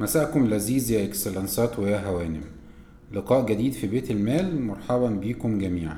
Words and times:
مساءكم 0.00 0.46
لذيذ 0.46 0.90
يا 0.90 1.04
إكسلنسات 1.04 1.78
ويا 1.78 2.06
هوانم. 2.06 2.44
لقاء 3.12 3.46
جديد 3.46 3.72
في 3.72 3.86
بيت 3.86 4.10
المال 4.10 4.62
مرحبا 4.62 5.08
بكم 5.08 5.58
جميعا. 5.58 5.96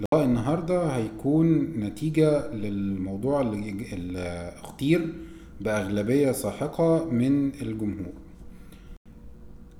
لقاء 0.00 0.24
النهاردة 0.24 0.86
هيكون 0.86 1.46
نتيجة 1.60 2.54
للموضوع 2.54 3.40
اللي 3.40 4.52
اختير 4.62 5.14
بأغلبية 5.60 6.32
ساحقة 6.32 7.04
من 7.04 7.48
الجمهور. 7.62 8.12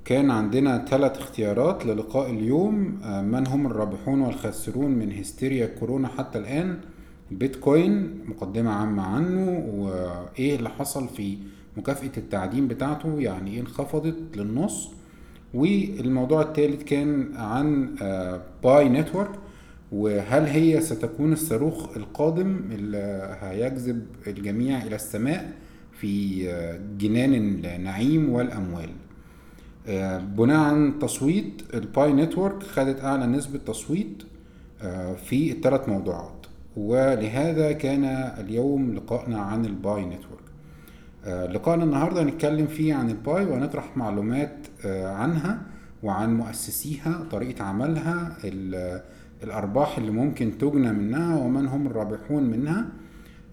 كان 0.04 0.30
عندنا 0.30 0.84
ثلاث 0.84 1.18
اختيارات 1.18 1.86
للقاء 1.86 2.30
اليوم. 2.30 3.00
آه، 3.04 3.22
من 3.22 3.46
هم 3.46 3.66
الرابحون 3.66 4.20
والخاسرون 4.20 4.90
من 4.90 5.12
هستيريا 5.12 5.66
كورونا 5.66 6.08
حتى 6.08 6.38
الآن؟ 6.38 6.78
البيتكوين 7.30 8.24
مقدمة 8.28 8.70
عامة 8.70 9.02
عنه 9.02 9.64
وإيه 9.74 10.56
اللي 10.56 10.68
حصل 10.68 11.08
في 11.08 11.38
مكافأة 11.76 12.10
التعدين 12.16 12.68
بتاعته 12.68 13.20
يعني 13.20 13.50
إيه 13.54 13.60
انخفضت 13.60 14.36
للنص. 14.36 14.90
والموضوع 15.54 16.42
الثالث 16.42 16.82
كان 16.82 17.36
عن 17.36 17.94
Pi 18.64 18.88
Network 18.88 19.30
وهل 19.92 20.44
هي 20.44 20.80
ستكون 20.80 21.32
الصاروخ 21.32 21.96
القادم 21.96 22.60
اللي 22.72 23.36
هيجذب 23.40 24.06
الجميع 24.26 24.82
إلى 24.82 24.94
السماء 24.94 25.52
في 25.92 26.44
آه، 26.50 26.80
جنان 26.98 27.34
النعيم 27.34 28.30
والأموال. 28.30 28.90
آه، 29.88 30.18
بناء 30.18 30.58
عن 30.58 30.98
تصويت 30.98 31.62
ال 31.74 31.87
Pi 31.87 32.12
Network 32.12 32.62
خدت 32.62 33.04
أعلى 33.04 33.26
نسبة 33.26 33.58
تصويت 33.58 34.22
آه، 34.82 35.14
في 35.14 35.52
الثلاث 35.52 35.88
موضوعات. 35.88 36.46
ولهذا 36.76 37.72
كان 37.72 38.04
اليوم 38.38 38.94
لقائنا 38.94 39.40
عن 39.40 39.64
ال 39.64 39.77
Pi 39.77 40.04
Network 40.04 40.49
آه، 41.24 41.46
لقائنا 41.46 41.84
النهاردة 41.84 42.22
هنتكلم 42.22 42.66
فيه 42.66 42.94
عن 42.94 43.10
ال 43.10 43.22
Pi 43.22 43.44
وهنطرح 43.44 43.96
معلومات 43.96 44.56
آه، 44.84 45.08
عنها 45.14 45.62
وعن 46.02 46.36
مؤسسيها 46.36 47.24
طريقة 47.30 47.64
عملها 47.64 48.36
ال- 48.44 49.02
الأرباح 49.42 49.98
اللي 49.98 50.10
ممكن 50.10 50.58
تجنى 50.58 50.92
منها 50.92 51.36
ومن 51.36 51.66
هم 51.66 51.86
الرابحون 51.86 52.42
منها. 52.42 52.86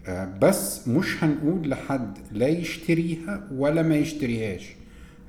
آه، 0.06 0.28
بس 0.42 0.88
مش 0.88 1.24
هنقول 1.24 1.68
لحد 1.70 2.18
لا 2.32 2.48
يشتريها 2.48 3.48
ولا 3.54 3.82
ما 3.82 3.94
يشتريهاش. 3.96 4.76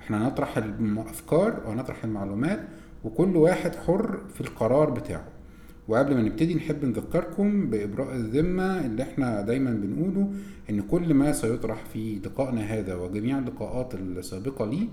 إحنا 0.02 0.20
نطرح 0.20 0.58
الأفكار 0.58 1.64
ونطرح 1.68 2.04
المعلومات 2.04 2.60
وكل 3.04 3.36
واحد 3.38 3.76
حر 3.76 4.20
في 4.34 4.42
القرار 4.42 4.90
بتاعه. 4.90 5.24
وقبل 5.90 6.16
ما 6.16 6.22
نبتدي 6.22 6.56
نحب 6.56 6.86
نذكركم 6.86 7.70
بإبراء 7.70 8.16
الذمة 8.16 8.86
اللي 8.86 9.04
إحنا 9.04 9.42
دايما 9.42 9.72
بنقوله 9.72 10.32
إن 10.70 10.82
كل 10.82 11.14
ما 11.14 11.32
سيطرح 11.32 11.86
في 11.94 12.20
لقائنا 12.26 12.62
هذا 12.62 12.96
وجميع 12.96 13.38
اللقاءات 13.38 13.96
السابقة 13.96 14.66
ليه 14.66 14.88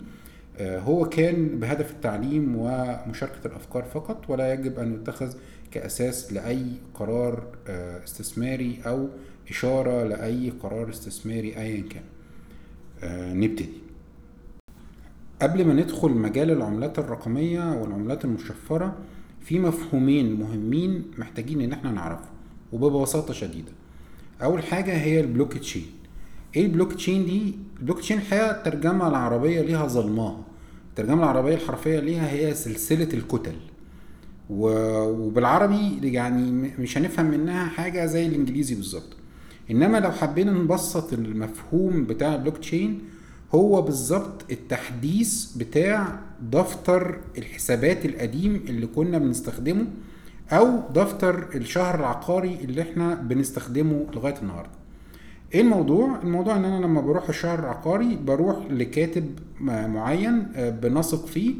آه، 0.58 0.78
هو 0.80 1.08
كان 1.08 1.58
بهدف 1.58 1.90
التعليم 1.90 2.56
ومشاركة 2.56 3.46
الأفكار 3.46 3.82
فقط 3.84 4.30
ولا 4.30 4.52
يجب 4.52 4.78
أن 4.78 4.94
يتخذ 4.94 5.34
كأساس 5.70 6.32
لأي 6.32 6.64
قرار 6.94 7.46
آه، 7.68 8.04
استثماري 8.04 8.78
أو 8.86 9.08
إشارة 9.50 10.04
لأي 10.04 10.50
قرار 10.50 10.90
استثماري 10.90 11.56
أيا 11.56 11.82
كان. 11.88 12.02
آه، 13.02 13.34
نبتدي. 13.34 13.68
قبل 15.42 15.64
ما 15.64 15.74
ندخل 15.74 16.10
مجال 16.10 16.50
العملات 16.50 16.98
الرقمية 16.98 17.72
والعملات 17.72 18.24
المشفرة 18.24 18.96
في 19.46 19.58
مفهومين 19.58 20.40
مهمين 20.40 21.02
محتاجين 21.18 21.60
إن 21.60 21.72
إحنا 21.72 21.90
نعرفهم 21.92 22.34
وببساطة 22.72 23.34
شديدة. 23.34 23.72
أول 24.42 24.62
حاجة 24.62 24.92
هي 24.96 25.20
البلوك 25.20 25.58
تشين. 25.58 25.86
إيه 26.56 26.66
البلوك 26.66 26.92
تشين 26.92 27.26
دي؟ 27.26 27.54
البلوك 27.80 28.00
تشين 28.00 28.18
الحقيقة 28.18 28.50
الترجمة 28.50 29.08
العربية 29.08 29.60
ليها 29.60 29.86
ظلماها 29.86 30.44
الترجمة 30.90 31.22
العربية 31.22 31.54
الحرفية 31.54 32.00
ليها 32.00 32.30
هي 32.30 32.54
سلسلة 32.54 33.08
الكتل. 33.14 33.54
وبالعربي 34.50 36.12
يعني 36.12 36.72
مش 36.78 36.98
هنفهم 36.98 37.26
منها 37.26 37.68
حاجة 37.68 38.06
زي 38.06 38.26
الإنجليزي 38.26 38.74
بالظبط. 38.74 39.16
إنما 39.70 39.98
لو 39.98 40.10
حبينا 40.10 40.52
نبسط 40.52 41.12
المفهوم 41.12 42.04
بتاع 42.04 42.34
البلوك 42.34 42.56
تشين 42.58 43.00
هو 43.54 43.82
بالظبط 43.82 44.44
التحديث 44.50 45.52
بتاع 45.56 46.18
دفتر 46.42 47.18
الحسابات 47.38 48.04
القديم 48.04 48.54
اللي 48.68 48.86
كنا 48.86 49.18
بنستخدمه 49.18 49.86
أو 50.52 50.80
دفتر 50.94 51.46
الشهر 51.54 51.94
العقاري 52.00 52.54
اللي 52.64 52.82
إحنا 52.82 53.14
بنستخدمه 53.14 54.06
لغاية 54.14 54.34
النهارده. 54.42 54.70
إيه 55.54 55.60
الموضوع؟ 55.60 56.18
الموضوع 56.22 56.56
إن 56.56 56.64
أنا 56.64 56.84
لما 56.86 57.00
بروح 57.00 57.28
الشهر 57.28 57.58
العقاري 57.58 58.16
بروح 58.16 58.56
لكاتب 58.70 59.38
معين 59.60 60.46
آه، 60.56 60.70
بنثق 60.70 61.26
فيه 61.26 61.54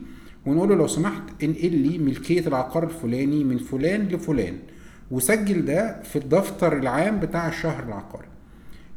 ونقول 0.46 0.68
له 0.68 0.74
لو 0.74 0.86
سمحت 0.86 1.22
انقل 1.42 1.76
لي 1.76 1.98
ملكية 1.98 2.46
العقار 2.46 2.84
الفلاني 2.84 3.44
من 3.44 3.58
فلان 3.58 4.08
لفلان 4.08 4.58
وسجل 5.10 5.64
ده 5.64 6.02
في 6.02 6.16
الدفتر 6.16 6.76
العام 6.78 7.20
بتاع 7.20 7.48
الشهر 7.48 7.82
العقاري. 7.84 8.26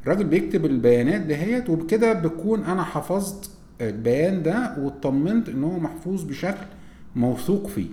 الراجل 0.03 0.23
بيكتب 0.23 0.65
البيانات 0.65 1.21
دهيت 1.21 1.69
وبكده 1.69 2.13
بكون 2.13 2.63
أنا 2.63 2.83
حفظت 2.83 3.51
البيان 3.81 4.43
ده 4.43 4.75
واطمنت 4.79 5.49
إن 5.49 5.63
هو 5.63 5.79
محفوظ 5.79 6.23
بشكل 6.23 6.65
موثوق 7.15 7.67
فيه. 7.67 7.87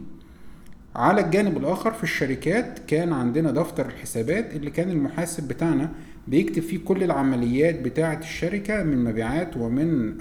على 0.97 1.21
الجانب 1.21 1.57
الآخر 1.57 1.93
في 1.93 2.03
الشركات 2.03 2.79
كان 2.87 3.13
عندنا 3.13 3.51
دفتر 3.51 3.87
الحسابات 3.87 4.57
اللي 4.57 4.71
كان 4.71 4.91
المحاسب 4.91 5.49
بتاعنا 5.49 5.93
بيكتب 6.29 6.63
فيه 6.63 6.79
كل 6.85 7.03
العمليات 7.03 7.81
بتاعة 7.81 8.19
الشركة 8.19 8.83
من 8.83 9.05
مبيعات 9.05 9.57
ومن 9.57 10.15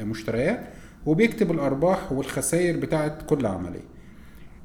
مشتريات 0.00 0.60
وبيكتب 1.06 1.50
الأرباح 1.50 2.12
والخسائر 2.12 2.76
بتاعة 2.76 3.18
كل 3.26 3.46
عملية. 3.46 3.94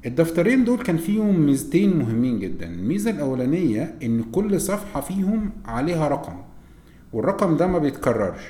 الدفترين 0.06 0.64
دول 0.64 0.78
كان 0.82 0.96
فيهم 0.96 1.40
ميزتين 1.40 1.96
مهمين 1.98 2.38
جدا. 2.40 2.66
الميزة 2.66 3.10
الأولانية 3.10 3.94
إن 4.02 4.22
كل 4.22 4.60
صفحة 4.60 5.00
فيهم 5.00 5.50
عليها 5.64 6.08
رقم. 6.08 6.36
والرقم 7.12 7.56
ده 7.56 7.66
ما 7.66 7.78
بيتكررش. 7.78 8.40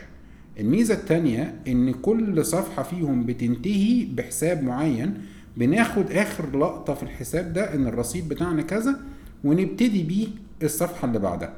الميزة 0.61 0.95
التانية 0.95 1.55
إن 1.69 1.93
كل 1.93 2.45
صفحة 2.45 2.83
فيهم 2.83 3.27
بتنتهي 3.27 4.05
بحساب 4.15 4.63
معين 4.63 5.15
بناخد 5.57 6.11
آخر 6.11 6.59
لقطة 6.59 6.95
في 6.95 7.03
الحساب 7.03 7.53
ده 7.53 7.75
إن 7.75 7.87
الرصيد 7.87 8.29
بتاعنا 8.29 8.63
كذا 8.63 8.97
ونبتدي 9.45 10.03
بيه 10.03 10.27
الصفحة 10.63 11.09
اللي 11.09 11.19
بعدها. 11.19 11.53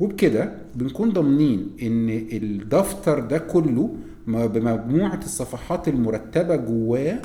وبكده 0.00 0.52
بنكون 0.74 1.10
ضامنين 1.12 1.70
إن 1.82 2.08
الدفتر 2.32 3.20
ده 3.20 3.38
كله 3.38 3.94
بمجموعة 4.26 5.18
الصفحات 5.24 5.88
المرتبة 5.88 6.56
جواه 6.56 7.18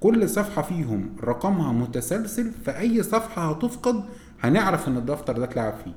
كل 0.00 0.28
صفحة 0.28 0.62
فيهم 0.62 1.10
رقمها 1.24 1.72
متسلسل 1.72 2.50
فأي 2.64 3.02
صفحة 3.02 3.50
هتفقد 3.50 4.02
هنعرف 4.40 4.88
إن 4.88 4.96
الدفتر 4.96 5.38
ده 5.38 5.44
اتلعب 5.44 5.74
فيه. 5.84 5.92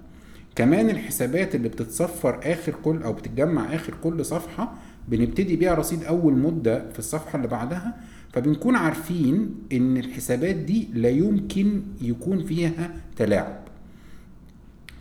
كمان 0.55 0.89
الحسابات 0.89 1.55
اللي 1.55 1.69
بتتصفر 1.69 2.39
آخر 2.43 2.75
كل 2.83 3.03
أو 3.03 3.13
بتتجمع 3.13 3.75
آخر 3.75 3.93
كل 4.03 4.25
صفحة 4.25 4.73
بنبتدي 5.07 5.55
بيها 5.55 5.73
رصيد 5.73 6.03
أول 6.03 6.33
مدة 6.37 6.89
في 6.91 6.99
الصفحة 6.99 7.35
اللي 7.37 7.47
بعدها 7.47 7.97
فبنكون 8.33 8.75
عارفين 8.75 9.55
إن 9.71 9.97
الحسابات 9.97 10.55
دي 10.55 10.87
لا 10.93 11.09
يمكن 11.09 11.81
يكون 12.01 12.43
فيها 12.43 12.93
تلاعب 13.15 13.59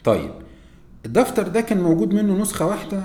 طيب 0.04 0.30
الدفتر 1.06 1.48
ده 1.48 1.60
كان 1.60 1.80
موجود 1.82 2.14
منه 2.14 2.42
نسخة 2.42 2.66
واحدة 2.66 3.02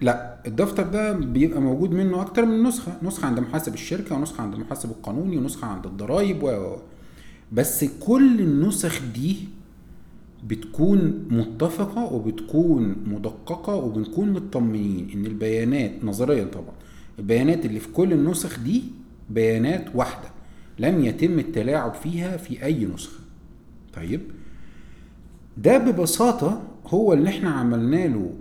لا 0.00 0.36
الدفتر 0.46 0.82
ده 0.82 1.12
بيبقى 1.12 1.60
موجود 1.60 1.90
منه 1.90 2.20
أكتر 2.20 2.44
من 2.46 2.62
نسخة 2.62 2.92
نسخة 3.02 3.26
عند 3.26 3.40
محاسب 3.40 3.74
الشركة 3.74 4.16
ونسخة 4.16 4.42
عند 4.42 4.54
المحاسب 4.54 4.90
القانوني 4.90 5.36
ونسخة 5.38 5.66
عند 5.66 5.86
الضرايب 5.86 6.42
و. 6.42 6.76
بس 7.52 7.84
كل 7.84 8.40
النسخ 8.40 9.00
دي 9.14 9.36
بتكون 10.46 11.26
متفقة 11.30 12.12
وبتكون 12.12 12.96
مدققة 13.06 13.74
وبنكون 13.74 14.32
مطمنين 14.32 15.10
إن 15.14 15.26
البيانات 15.26 16.04
نظريا 16.04 16.44
طبعا 16.44 16.74
البيانات 17.18 17.66
اللي 17.66 17.80
في 17.80 17.88
كل 17.88 18.12
النسخ 18.12 18.58
دي 18.60 18.82
بيانات 19.30 19.84
واحدة 19.94 20.28
لم 20.78 21.04
يتم 21.04 21.38
التلاعب 21.38 21.94
فيها 21.94 22.36
في 22.36 22.64
أي 22.64 22.84
نسخة. 22.84 23.18
طيب 23.94 24.20
ده 25.56 25.78
ببساطة 25.78 26.62
هو 26.86 27.12
اللي 27.12 27.28
إحنا 27.28 27.50
عملنا 27.50 28.06
له 28.06 28.32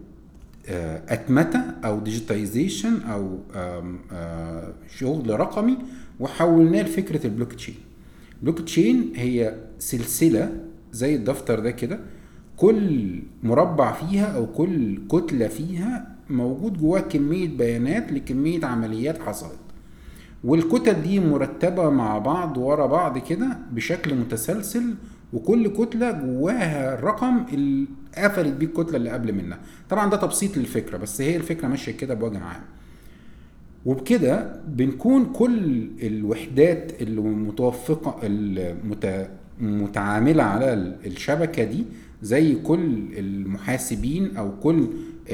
آه، 0.67 1.01
أتمتة 1.13 1.59
أو 1.85 1.99
ديجيتايزيشن 1.99 3.01
أو 3.01 3.37
آه، 3.55 4.73
شغل 4.97 5.39
رقمي 5.39 5.77
وحولناه 6.19 6.81
لفكرة 6.81 7.27
ال 7.27 7.53
blockchain 7.53 7.75
ال 8.39 8.61
blockchain 8.61 9.11
هي 9.15 9.55
سلسلة 9.79 10.63
زي 10.93 11.15
الدفتر 11.15 11.59
ده 11.59 11.71
كده 11.71 11.99
كل 12.57 13.19
مربع 13.43 13.91
فيها 13.91 14.25
أو 14.25 14.45
كل 14.47 14.99
كتلة 15.11 15.47
فيها 15.47 16.15
موجود 16.29 16.77
جواها 16.77 17.01
كمية 17.01 17.47
بيانات 17.57 18.11
لكمية 18.11 18.65
عمليات 18.65 19.21
حصلت. 19.21 19.59
والكتل 20.43 21.01
دي 21.01 21.19
مرتبة 21.19 21.89
مع 21.89 22.17
بعض 22.17 22.57
ورا 22.57 22.85
بعض 22.85 23.17
كده 23.17 23.57
بشكل 23.71 24.15
متسلسل 24.15 24.93
وكل 25.33 25.67
كتلة 25.67 26.11
جواها 26.11 26.93
الرقم 26.93 27.45
اللي 27.53 27.87
قفلت 28.17 28.53
بيه 28.53 28.65
الكتلة 28.65 28.97
اللي 28.97 29.09
قبل 29.09 29.33
منها. 29.33 29.59
طبعا 29.89 30.09
ده 30.09 30.17
تبسيط 30.17 30.57
للفكرة 30.57 30.97
بس 30.97 31.21
هي 31.21 31.35
الفكرة 31.35 31.67
ماشية 31.67 31.91
كده 31.91 32.13
بوجه 32.13 32.39
عام. 32.39 32.61
وبكده 33.85 34.59
بنكون 34.67 35.25
كل 35.25 35.87
الوحدات 36.01 37.01
اللي 37.01 37.21
متوفقة 37.21 38.15
المتعاملة 39.61 40.43
على 40.43 40.73
الشبكة 41.05 41.63
دي 41.63 41.85
زي 42.21 42.55
كل 42.55 43.07
المحاسبين 43.17 44.37
أو 44.37 44.51
كل 44.59 44.87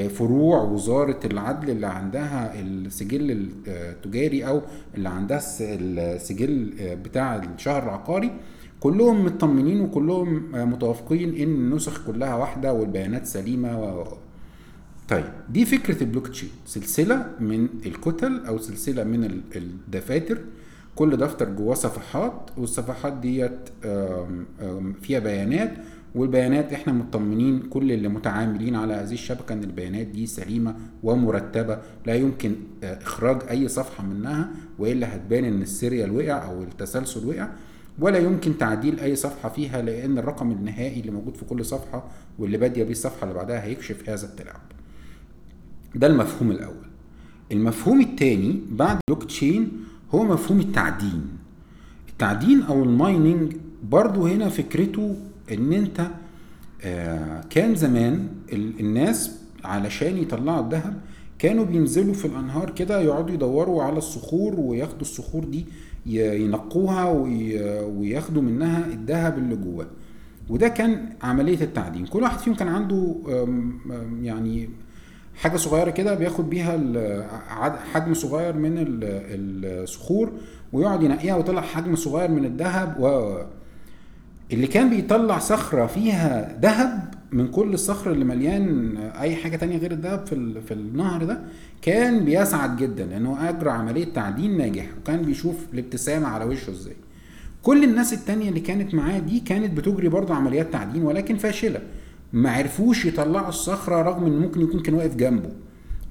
فروع 0.09 0.61
وزارة 0.63 1.19
العدل 1.25 1.69
اللي 1.69 1.87
عندها 1.87 2.61
السجل 2.61 3.49
التجاري 3.67 4.47
أو 4.47 4.61
اللي 4.95 5.09
عندها 5.09 5.39
السجل 5.61 6.73
بتاع 7.03 7.35
الشهر 7.35 7.83
العقاري 7.83 8.31
كلهم 8.79 9.25
مطمنين 9.25 9.81
وكلهم 9.81 10.43
متوافقين 10.69 11.29
إن 11.35 11.43
النسخ 11.55 12.07
كلها 12.07 12.35
واحدة 12.35 12.73
والبيانات 12.73 13.25
سليمة 13.25 13.79
و... 13.79 14.03
طيب 15.09 15.25
دي 15.49 15.65
فكرة 15.65 16.03
البلوك 16.03 16.27
تشين. 16.27 16.49
سلسلة 16.65 17.25
من 17.39 17.67
الكتل 17.85 18.45
أو 18.47 18.57
سلسلة 18.57 19.03
من 19.03 19.41
الدفاتر 19.55 20.37
كل 20.95 21.17
دفتر 21.17 21.49
جواه 21.49 21.73
صفحات 21.75 22.49
والصفحات 22.57 23.13
ديت 23.13 23.69
فيها 25.01 25.19
بيانات 25.19 25.73
والبيانات 26.15 26.73
إحنا 26.73 26.93
مطمنين 26.93 27.59
كل 27.59 27.91
اللي 27.91 28.07
متعاملين 28.07 28.75
على 28.75 28.93
هذه 28.93 29.13
الشبكة 29.13 29.53
إن 29.53 29.63
البيانات 29.63 30.07
دي 30.07 30.27
سليمة 30.27 30.75
ومرتبة 31.03 31.79
لا 32.05 32.15
يمكن 32.15 32.55
إخراج 32.83 33.41
أي 33.49 33.67
صفحة 33.67 34.03
منها 34.05 34.49
وإلا 34.79 35.15
هتبان 35.15 35.45
إن 35.45 35.61
ال 35.61 35.68
serial 35.68 36.11
وقع 36.15 36.45
أو 36.51 36.63
التسلسل 36.63 37.27
وقع 37.27 37.49
ولا 37.99 38.17
يمكن 38.17 38.57
تعديل 38.57 38.99
أي 38.99 39.15
صفحة 39.15 39.49
فيها 39.49 39.81
لأن 39.81 40.17
الرقم 40.17 40.51
النهائي 40.51 40.99
اللي 40.99 41.11
موجود 41.11 41.37
في 41.37 41.45
كل 41.45 41.65
صفحة 41.65 42.03
واللي 42.39 42.57
بادية 42.57 42.83
بيه 42.83 42.91
الصفحة 42.91 43.23
اللي 43.23 43.33
بعدها 43.35 43.63
هيكشف 43.63 44.09
هذا 44.09 44.25
التلاعب. 44.25 44.61
ده 45.95 46.07
المفهوم 46.07 46.51
الأول. 46.51 46.85
المفهوم 47.51 48.01
الثاني 48.01 48.61
بعد 48.69 48.97
بلوك 49.09 49.23
تشين 49.23 49.71
هو 50.15 50.23
مفهوم 50.23 50.59
التعدين. 50.59 51.21
التعدين 52.09 52.61
أو 52.61 52.83
ال 52.83 52.94
mining 52.94 53.55
برضو 53.83 54.27
هنا 54.27 54.49
فكرته 54.49 55.15
إن 55.51 55.73
أنت 55.73 56.07
آه 56.83 57.41
كان 57.49 57.75
زمان 57.75 58.27
الناس 58.53 59.39
علشان 59.63 60.17
يطلعوا 60.17 60.65
الذهب 60.65 60.93
كانوا 61.39 61.65
بينزلوا 61.65 62.13
في 62.13 62.25
الأنهار 62.25 62.69
كده 62.69 63.01
يقعدوا 63.01 63.33
يدوروا 63.35 63.83
على 63.83 63.97
الصخور 63.97 64.59
وياخدوا 64.59 65.01
الصخور 65.01 65.43
دي 65.43 65.65
ينقوها 66.05 67.05
وياخدوا 67.85 68.41
منها 68.41 68.85
الذهب 68.87 69.37
اللي 69.37 69.55
جواه. 69.55 69.87
وده 70.49 70.67
كان 70.67 71.09
عملية 71.21 71.61
التعدين. 71.61 72.05
كل 72.05 72.21
واحد 72.23 72.39
فيهم 72.39 72.55
كان 72.55 72.67
عنده 72.67 73.15
يعني 74.21 74.69
حاجة 75.41 75.57
صغيرة 75.57 75.89
كده 75.89 76.13
بياخد 76.15 76.49
بيها 76.49 76.79
حجم 77.93 78.13
صغير 78.13 78.53
من 78.53 78.73
الصخور 79.63 80.31
ويقعد 80.73 81.03
ينقيها 81.03 81.35
ويطلع 81.35 81.61
حجم 81.61 81.95
صغير 81.95 82.31
من 82.31 82.45
الذهب 82.45 82.99
و 82.99 83.37
اللي 84.53 84.67
كان 84.67 84.89
بيطلع 84.89 85.39
صخرة 85.39 85.85
فيها 85.85 86.57
ذهب 86.61 87.13
من 87.31 87.47
كل 87.47 87.73
الصخر 87.73 88.11
اللي 88.11 88.25
مليان 88.25 88.97
أي 88.97 89.35
حاجة 89.35 89.55
تانية 89.57 89.77
غير 89.77 89.91
الذهب 89.91 90.25
في, 90.27 90.61
في 90.67 90.73
النهر 90.73 91.23
ده 91.23 91.39
كان 91.81 92.25
بيسعد 92.25 92.77
جدا 92.77 93.05
لأنه 93.05 93.49
أجرى 93.49 93.69
عملية 93.69 94.13
تعدين 94.13 94.57
ناجح 94.57 94.85
وكان 95.01 95.21
بيشوف 95.21 95.55
الابتسامة 95.73 96.27
على 96.27 96.45
وشه 96.45 96.71
إزاي. 96.71 96.95
كل 97.63 97.83
الناس 97.83 98.13
التانية 98.13 98.49
اللي 98.49 98.59
كانت 98.59 98.93
معاه 98.93 99.19
دي 99.19 99.39
كانت 99.39 99.77
بتجري 99.77 100.09
برضه 100.09 100.35
عمليات 100.35 100.73
تعدين 100.73 101.03
ولكن 101.03 101.35
فاشلة. 101.35 101.79
ما 102.33 102.51
عرفوش 102.51 103.05
يطلعوا 103.05 103.49
الصخرة 103.49 104.01
رغم 104.01 104.25
إن 104.25 104.39
ممكن 104.39 104.61
يكون 104.61 104.79
كان 104.79 104.93
واقف 104.95 105.15
جنبه. 105.15 105.49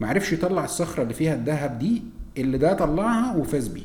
ما 0.00 0.08
عرفش 0.08 0.32
يطلع 0.32 0.64
الصخرة 0.64 1.02
اللي 1.02 1.14
فيها 1.14 1.34
الذهب 1.34 1.78
دي 1.78 2.02
اللي 2.38 2.58
ده 2.58 2.72
طلعها 2.72 3.36
وفاز 3.36 3.68
بيها 3.68 3.84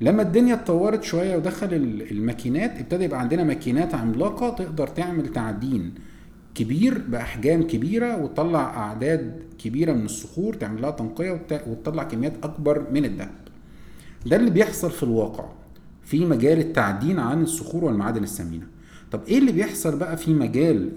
لما 0.00 0.22
الدنيا 0.22 0.54
اتطورت 0.54 1.02
شوية 1.02 1.36
ودخل 1.36 1.68
الماكينات 2.10 2.78
ابتدى 2.78 3.04
يبقى 3.04 3.20
عندنا 3.20 3.44
ماكينات 3.44 3.94
عملاقة 3.94 4.50
تقدر 4.50 4.86
تعمل 4.86 5.28
تعدين 5.28 5.94
كبير 6.54 6.98
بأحجام 7.08 7.62
كبيرة 7.62 8.22
وتطلع 8.22 8.60
أعداد 8.76 9.42
كبيرة 9.58 9.92
من 9.92 10.04
الصخور 10.04 10.54
تعمل 10.54 10.82
لها 10.82 10.90
تنقية 10.90 11.40
وتطلع 11.66 12.02
كميات 12.02 12.32
أكبر 12.42 12.86
من 12.92 13.04
الذهب. 13.04 13.30
ده 14.26 14.36
اللي 14.36 14.50
بيحصل 14.50 14.90
في 14.90 15.02
الواقع 15.02 15.44
في 16.02 16.26
مجال 16.26 16.58
التعدين 16.58 17.18
عن 17.18 17.42
الصخور 17.42 17.84
والمعادن 17.84 18.22
الثمينة. 18.22 18.66
طب 19.12 19.20
إيه 19.28 19.38
اللي 19.38 19.52
بيحصل 19.52 19.98
بقى 19.98 20.16
في 20.16 20.34
مجال 20.34 20.90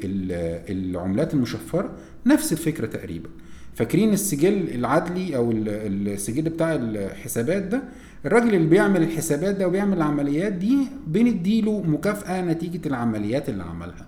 العملات 0.69 1.33
المشفرة؟ 1.33 1.89
نفس 2.25 2.51
الفكرة 2.53 2.85
تقريبا. 2.85 3.29
فاكرين 3.73 4.13
السجل 4.13 4.69
العدلي 4.69 5.35
أو 5.35 5.51
السجل 5.51 6.41
بتاع 6.41 6.75
الحسابات 6.75 7.63
ده؟ 7.63 7.81
الراجل 8.25 8.55
اللي 8.55 8.67
بيعمل 8.67 9.03
الحسابات 9.03 9.55
ده 9.55 9.67
وبيعمل 9.67 9.97
العمليات 9.97 10.53
دي 10.53 10.77
بنديله 11.07 11.81
مكافأة 11.81 12.41
نتيجة 12.41 12.87
العمليات 12.87 13.49
اللي 13.49 13.63
عملها. 13.63 14.07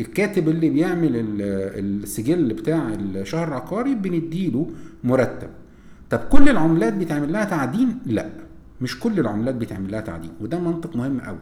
الكاتب 0.00 0.48
اللي 0.48 0.70
بيعمل 0.70 1.10
السجل 1.14 2.52
بتاع 2.54 2.88
الشهر 2.94 3.48
العقاري 3.48 3.94
بنديله 3.94 4.70
مرتب. 5.04 5.48
طب 6.10 6.18
كل 6.18 6.48
العملات 6.48 6.92
بيتعمل 6.92 7.32
لها 7.32 7.44
تعدين؟ 7.44 7.98
لا. 8.06 8.26
مش 8.80 9.00
كل 9.00 9.20
العملات 9.20 9.54
بيتعمل 9.54 9.92
لها 9.92 10.00
تعدين 10.00 10.30
وده 10.40 10.58
منطق 10.58 10.96
مهم 10.96 11.20
قوي 11.20 11.38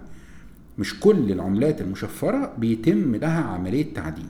مش 0.79 1.01
كل 1.01 1.33
العملات 1.33 1.81
المشفرة 1.81 2.53
بيتم 2.59 3.15
لها 3.17 3.43
عملية 3.43 3.95
تعدين 3.95 4.29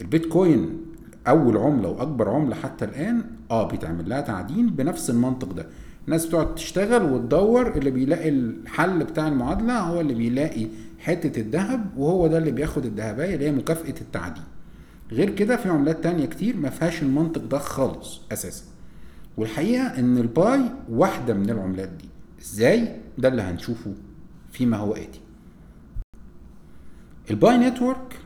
البيتكوين 0.00 0.80
أول 1.28 1.56
عملة 1.56 1.88
وأكبر 1.88 2.28
عملة 2.30 2.54
حتى 2.54 2.84
الآن 2.84 3.24
آه 3.50 3.68
بيتعمل 3.68 4.08
لها 4.08 4.20
تعدين 4.20 4.66
بنفس 4.70 5.10
المنطق 5.10 5.52
ده. 5.52 5.66
الناس 6.06 6.26
بتقعد 6.26 6.54
تشتغل 6.54 7.02
وتدور 7.12 7.76
اللي 7.76 7.90
بيلاقي 7.90 8.28
الحل 8.28 9.04
بتاع 9.04 9.28
المعادلة 9.28 9.78
هو 9.80 10.00
اللي 10.00 10.14
بيلاقي 10.14 10.66
حتة 10.98 11.40
الذهب 11.40 11.90
وهو 11.98 12.26
ده 12.26 12.38
اللي 12.38 12.50
بياخد 12.50 12.84
الذهبية 12.84 13.34
اللي 13.34 13.46
هي 13.46 13.52
مكافأة 13.52 13.94
التعدين 14.00 14.44
غير 15.12 15.30
كده 15.30 15.56
في 15.56 15.68
عملات 15.68 16.02
تانية 16.04 16.26
كتير 16.26 16.56
ما 16.56 16.70
فيهاش 16.70 17.02
المنطق 17.02 17.44
ده 17.44 17.58
خالص 17.58 18.20
أساسا. 18.32 18.64
والحقيقة 19.36 19.98
إن 19.98 20.18
ال 20.18 20.32
Pi 20.32 20.60
واحدة 20.90 21.34
من 21.34 21.50
العملات 21.50 21.88
دي. 21.88 22.08
إزاي؟ 22.42 22.96
ده 23.18 23.28
اللي 23.28 23.42
هنشوفه 23.42 23.94
فيما 24.52 24.76
هو 24.76 24.92
آتي. 24.92 25.20
ال 27.30 27.39
Pi 27.39 27.58
Network 27.58 28.16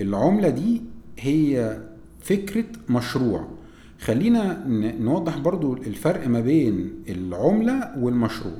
العملة 0.00 0.48
دي 0.48 0.82
هي 1.18 1.78
فكرة 2.20 2.64
مشروع. 2.88 3.48
خلينا 4.00 4.64
نوضح 5.00 5.38
برضو 5.38 5.74
الفرق 5.74 6.26
ما 6.28 6.40
بين 6.40 6.90
العملة 7.08 7.92
والمشروع. 7.98 8.58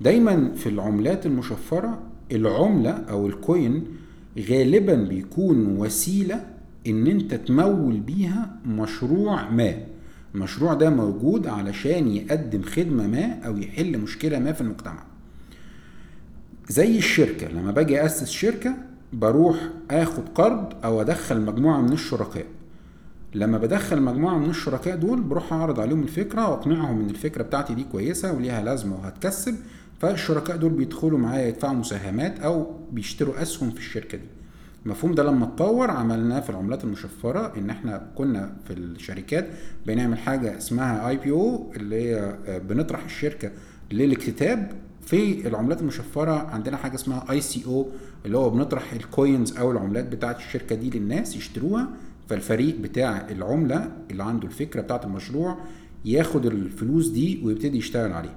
دايما 0.00 0.52
في 0.54 0.68
العملات 0.68 1.26
المشفرة 1.26 2.02
العملة 2.32 2.90
أو 2.90 3.26
الكوين 3.26 3.84
غالبا 4.50 4.94
بيكون 4.94 5.76
وسيلة 5.78 6.46
إن 6.86 7.06
أنت 7.06 7.34
تمول 7.34 8.00
بيها 8.00 8.56
مشروع 8.66 9.50
ما. 9.50 9.74
المشروع 10.34 10.74
ده 10.74 10.90
موجود 10.90 11.46
علشان 11.46 12.08
يقدم 12.08 12.62
خدمة 12.62 13.06
ما 13.06 13.32
أو 13.46 13.56
يحل 13.58 13.98
مشكلة 13.98 14.38
ما 14.38 14.52
في 14.52 14.60
المجتمع. 14.60 15.02
زي 16.70 16.98
الشركة. 16.98 17.48
لما 17.48 17.70
باجي 17.72 18.04
أسس 18.06 18.30
شركة 18.30 18.74
بروح 19.12 19.56
آخد 19.90 20.28
قرض 20.34 20.72
أو 20.84 21.00
أدخل 21.00 21.40
مجموعة 21.40 21.80
من 21.80 21.92
الشركاء. 21.92 22.46
لما 23.34 23.58
بدخل 23.58 24.02
مجموعة 24.02 24.38
من 24.38 24.50
الشركاء 24.50 24.96
دول 24.96 25.20
بروح 25.20 25.52
أعرض 25.52 25.80
عليهم 25.80 26.02
الفكرة 26.02 26.48
وأقنعهم 26.48 27.00
إن 27.00 27.10
الفكرة 27.10 27.42
بتاعتي 27.42 27.74
دي 27.74 27.84
كويسة 27.92 28.32
وليها 28.32 28.62
لازمة 28.62 28.96
وهتكسب. 28.96 29.54
فالشركاء 30.00 30.56
دول 30.56 30.70
بيدخلوا 30.72 31.18
معايا 31.18 31.48
يدفعوا 31.48 31.74
مساهمات 31.74 32.40
أو 32.40 32.66
بيشتروا 32.92 33.42
أسهم 33.42 33.70
في 33.70 33.78
الشركة 33.78 34.18
دي. 34.18 34.24
المفهوم 34.86 35.14
ده 35.14 35.22
لما 35.22 35.44
اتطور 35.44 35.90
عملناه 35.90 36.40
في 36.40 36.50
العملات 36.50 36.84
المشفرة 36.84 37.52
إن 37.58 37.70
إحنا 37.70 38.06
كنا 38.14 38.52
في 38.66 38.72
الشركات 38.72 39.48
بنعمل 39.86 40.18
حاجة 40.18 40.56
اسمها 40.58 41.08
IPO 41.08 41.72
اللي 41.76 41.96
هي 42.10 42.36
بنطرح 42.68 43.04
الشركة 43.04 43.50
للاكتتاب 43.92 44.72
في 45.06 45.48
العملات 45.48 45.80
المشفرة 45.80 46.30
عندنا 46.50 46.76
حاجة 46.76 46.94
اسمها 46.94 47.24
ICO 47.30 47.88
اللي 48.26 48.38
هو 48.38 48.50
بنطرح 48.50 48.92
ال 48.92 49.03
coins 49.03 49.56
أو 49.56 49.70
العملات 49.72 50.04
بتاعة 50.04 50.36
الشركة 50.36 50.74
دي 50.74 50.90
للناس 50.98 51.36
يشتروها 51.36 51.88
فالفريق 52.28 52.76
بتاع 52.76 53.28
العملة 53.30 53.92
اللي 54.10 54.22
عنده 54.24 54.46
الفكرة 54.48 54.80
بتاعت 54.80 55.04
المشروع 55.04 55.58
ياخد 56.04 56.46
الفلوس 56.46 57.08
دي 57.08 57.40
ويبتدي 57.44 57.78
يشتغل 57.78 58.12
عليها. 58.12 58.36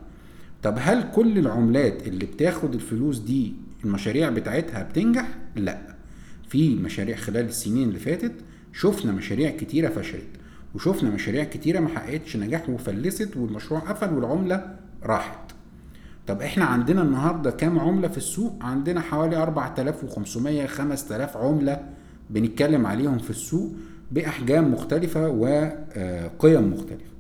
طب 0.64 0.76
هل 0.80 1.12
كل 1.16 1.38
العملات 1.38 2.08
اللي 2.08 2.26
بتاخد 2.26 2.74
الفلوس 2.74 3.18
دي 3.20 3.54
المشاريع 3.86 4.30
بتاعتها 4.30 4.84
بتنجح؟ 4.84 5.28
لا. 5.56 5.96
في 6.50 6.76
مشاريع 6.76 7.16
خلال 7.16 7.46
السنين 7.46 7.88
اللي 7.88 8.00
فاتت 8.00 8.32
شفنا 8.74 9.12
مشاريع 9.12 9.50
كتيرة 9.52 9.90
فشلت 9.90 10.28
وشفنا 10.76 11.10
مشاريع 11.10 11.44
كتيرة 11.44 11.80
ما 11.80 11.88
حققتش 11.90 12.38
نجاح 12.38 12.70
وفلست 12.70 13.38
والمشروع 13.38 13.80
قفل 13.80 14.14
والعملة 14.14 14.76
راحت. 15.04 15.43
طب 16.28 16.42
إحنا 16.42 16.66
عندنا 16.66 17.02
النهارده 17.02 17.52
كام 17.52 17.80
عملة 17.80 18.08
في 18.08 18.18
السوق؟ 18.18 18.54
عندنا 18.62 19.02
حوالي 19.02 19.38
4500 19.44 20.66
5000 20.68 21.38
عملة 21.38 21.80
بنتكلم 22.30 22.86
عليهم 22.86 23.18
في 23.18 23.30
السوق 23.30 23.72
بأحجام 24.12 24.74
مختلفة 24.74 25.28
وقيم 25.30 26.74
مختلفة. 26.74 27.14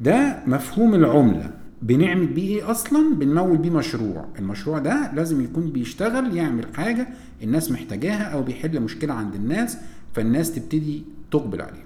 ده 0.00 0.42
مفهوم 0.46 0.94
العملة. 0.94 1.50
بنعمل 1.82 2.26
بيه 2.26 2.48
إيه 2.56 2.70
أصلا؟ 2.70 3.14
بنمول 3.14 3.56
بيه 3.56 3.70
مشروع. 3.70 4.24
المشروع 4.38 4.78
ده 4.78 5.12
لازم 5.14 5.44
يكون 5.44 5.70
بيشتغل 5.70 6.36
يعمل 6.36 6.64
حاجة 6.74 7.08
الناس 7.42 7.70
محتاجاها 7.70 8.22
أو 8.22 8.42
بيحل 8.42 8.80
مشكلة 8.80 9.14
عند 9.14 9.34
الناس 9.34 9.78
فالناس 10.14 10.52
تبتدي 10.54 11.02
تقبل 11.30 11.62
عليه 11.62 11.84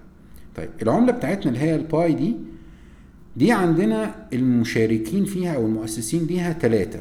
طيب 0.56 0.70
العملة 0.82 1.12
بتاعتنا 1.12 1.46
اللي 1.48 1.58
هي 1.60 1.74
الباي 1.76 2.12
دي 2.14 2.36
دي 3.36 3.52
عندنا 3.52 4.14
المشاركين 4.32 5.24
فيها 5.24 5.54
أو 5.56 5.66
المؤسسين 5.66 6.26
ليها 6.26 6.52
ثلاثة 6.52 7.00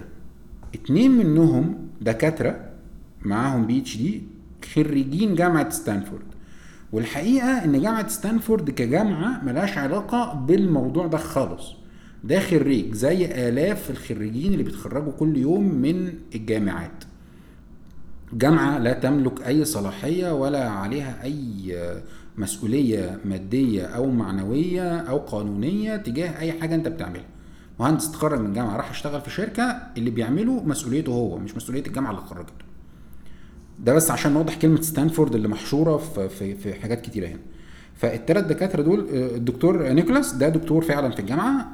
اتنين 0.75 1.11
منهم 1.11 1.75
دكاترة 2.01 2.69
معاهم 3.21 3.67
PhD 3.67 4.21
خريجين 4.75 5.35
جامعة 5.35 5.69
ستانفورد. 5.69 6.23
والحقيقة 6.91 7.63
إن 7.65 7.81
جامعة 7.81 8.07
ستانفورد 8.07 8.69
كجامعة 8.69 9.43
ملهاش 9.45 9.77
علاقة 9.77 10.33
بالموضوع 10.33 11.07
ده 11.07 11.17
خالص. 11.17 11.73
ده 12.23 12.39
خريج 12.39 12.93
زي 12.93 13.25
آلاف 13.49 13.91
الخريجين 13.91 14.51
اللي 14.53 14.63
بيتخرجوا 14.63 15.11
كل 15.11 15.37
يوم 15.37 15.75
من 15.75 16.13
الجامعات. 16.35 17.03
جامعة 18.33 18.77
لا 18.77 18.93
تملك 18.93 19.47
أي 19.47 19.65
صلاحية 19.65 20.33
ولا 20.35 20.69
عليها 20.69 21.23
أي 21.23 21.75
مسؤولية 22.37 23.19
مادية 23.25 23.83
أو 23.85 24.11
معنوية 24.11 24.97
أو 24.97 25.17
قانونية 25.17 25.95
تجاه 25.97 26.39
أي 26.39 26.51
حاجة 26.51 26.75
أنت 26.75 26.87
بتعملها. 26.87 27.25
مهندس 27.79 28.09
اتخرج 28.09 28.39
من 28.39 28.53
جامعة 28.53 28.77
راح 28.77 28.91
يشتغل 28.91 29.21
في 29.21 29.29
شركة 29.29 29.63
اللي 29.97 30.09
بيعمله 30.09 30.63
مسؤوليته 30.63 31.11
هو 31.11 31.37
مش 31.37 31.55
مسؤولية 31.55 31.83
الجامعة 31.87 32.11
اللي 32.11 32.21
خرجته 32.21 32.53
ده 33.79 33.93
بس 33.93 34.11
عشان 34.11 34.33
نوضح 34.33 34.55
كلمة 34.55 34.81
ستانفورد 34.81 35.35
اللي 35.35 35.47
محشورة 35.47 35.97
في, 35.97 36.29
في, 36.29 36.55
في 36.55 36.73
حاجات 36.73 37.01
كتيرة 37.01 37.27
هنا. 37.27 37.39
فالثلاث 37.95 38.45
دكاترة 38.45 38.81
دول 38.81 39.07
الدكتور 39.11 39.89
نيكولاس 39.89 40.33
ده 40.33 40.49
دكتور 40.49 40.81
فعلا 40.83 41.09
في 41.11 41.19
الجامعة 41.19 41.73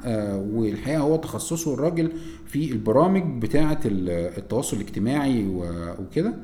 والحقيقة 0.52 1.00
هو 1.00 1.16
تخصصه 1.16 1.74
الراجل 1.74 2.12
في 2.46 2.72
البرامج 2.72 3.42
بتاعة 3.42 3.80
التواصل 3.84 4.76
الاجتماعي 4.76 5.46
وكده. 5.98 6.34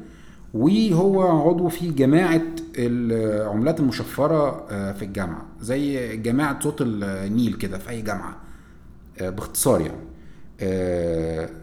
وهو 0.55 1.23
عضو 1.49 1.69
في 1.69 1.91
جماعة 1.91 2.43
العملات 2.79 3.81
المشفرة 3.81 4.67
في 4.93 5.03
الجامعة 5.03 5.47
زي 5.61 6.17
جماعة 6.17 6.61
صوت 6.61 6.77
النيل 6.81 7.53
كده 7.55 7.79
في 7.79 7.91
أي 7.91 8.03
جامعة 8.03 8.37
باختصار 9.21 9.81
يعني. 9.81 9.99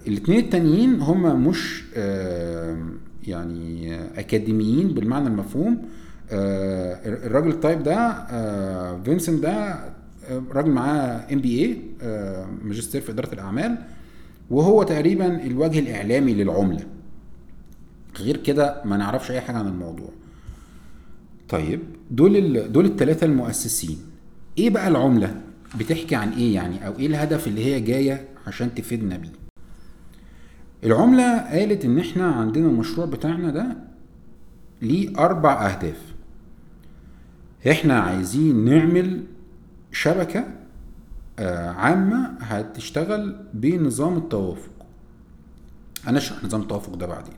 الاثنين 0.08 0.40
التانيين 0.40 1.02
هم 1.02 1.48
مش 1.48 1.84
يعني 3.28 3.96
أكاديميين 4.20 4.88
بالمعنى 4.88 5.28
المفهوم. 5.28 5.82
الراجل 6.32 7.50
الطيب 7.50 7.84
ده 7.84 8.26
فينسنت 9.06 9.44
ده 9.44 9.80
راجل 10.52 10.70
معاه 10.72 11.34
MBA 11.34 11.82
ماجستير 12.64 13.02
في 13.02 13.12
إدارة 13.12 13.34
الأعمال 13.34 13.78
وهو 14.50 14.84
تقريبا 14.84 15.44
الوجه 15.44 15.80
الإعلامي 15.80 16.34
للعملة. 16.34 16.86
غير 18.22 18.38
كده 18.38 18.82
ما 18.86 18.98
نعرفش 18.98 19.32
أي 19.32 19.42
حاجة 19.42 19.58
عن 19.58 19.68
الموضوع. 19.68 20.10
طيب. 21.50 21.80
دول 22.12 22.38
ال... 22.38 22.72
دول 22.72 22.86
الثلاثه 22.86 23.26
المؤسسين. 23.26 23.98
إيه 24.58 24.70
بقى 24.70 24.88
العملة؟ 24.88 25.42
بتحكي 25.80 26.16
عن 26.16 26.30
إيه 26.30 26.56
يعني؟ 26.56 26.88
أو 26.88 27.00
إيه 27.00 27.08
الهدف 27.08 27.48
اللي 27.48 27.66
هي 27.66 27.80
جاية 27.82 28.28
عشان 28.48 28.76
تفيدنا 28.76 29.18
بيه؟ 29.18 29.30
العملة 30.84 31.38
قالت 31.40 31.86
إن 31.86 32.00
إحنا 32.00 32.26
عندنا 32.32 32.68
المشروع 32.68 33.06
بتاعنا 33.08 33.50
ده 33.52 33.78
ليه 34.82 35.18
أربع 35.20 35.70
أهداف. 35.70 36.02
إحنا 37.72 38.00
عايزين 38.00 38.66
نعمل 38.66 39.24
شبكة 39.92 40.46
عامة 41.78 42.34
هتشتغل 42.40 43.36
بنظام 43.54 44.18
التوافق. 44.18 44.72
هنشرح 46.04 46.44
نظام 46.44 46.62
التوافق 46.62 46.96
ده 46.96 47.06
بعدين. 47.06 47.34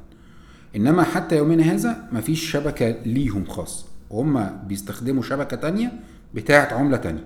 إنما 0.75 1.03
حتى 1.03 1.37
يومنا 1.37 1.63
هذا 1.63 2.07
مفيش 2.11 2.51
شبكة 2.51 2.95
ليهم 3.05 3.45
خاصه 3.45 3.85
وهم 4.09 4.49
بيستخدموا 4.67 5.23
شبكة 5.23 5.57
تانية 5.57 5.91
بتاعة 6.33 6.73
عملة 6.73 6.97
تانية. 6.97 7.23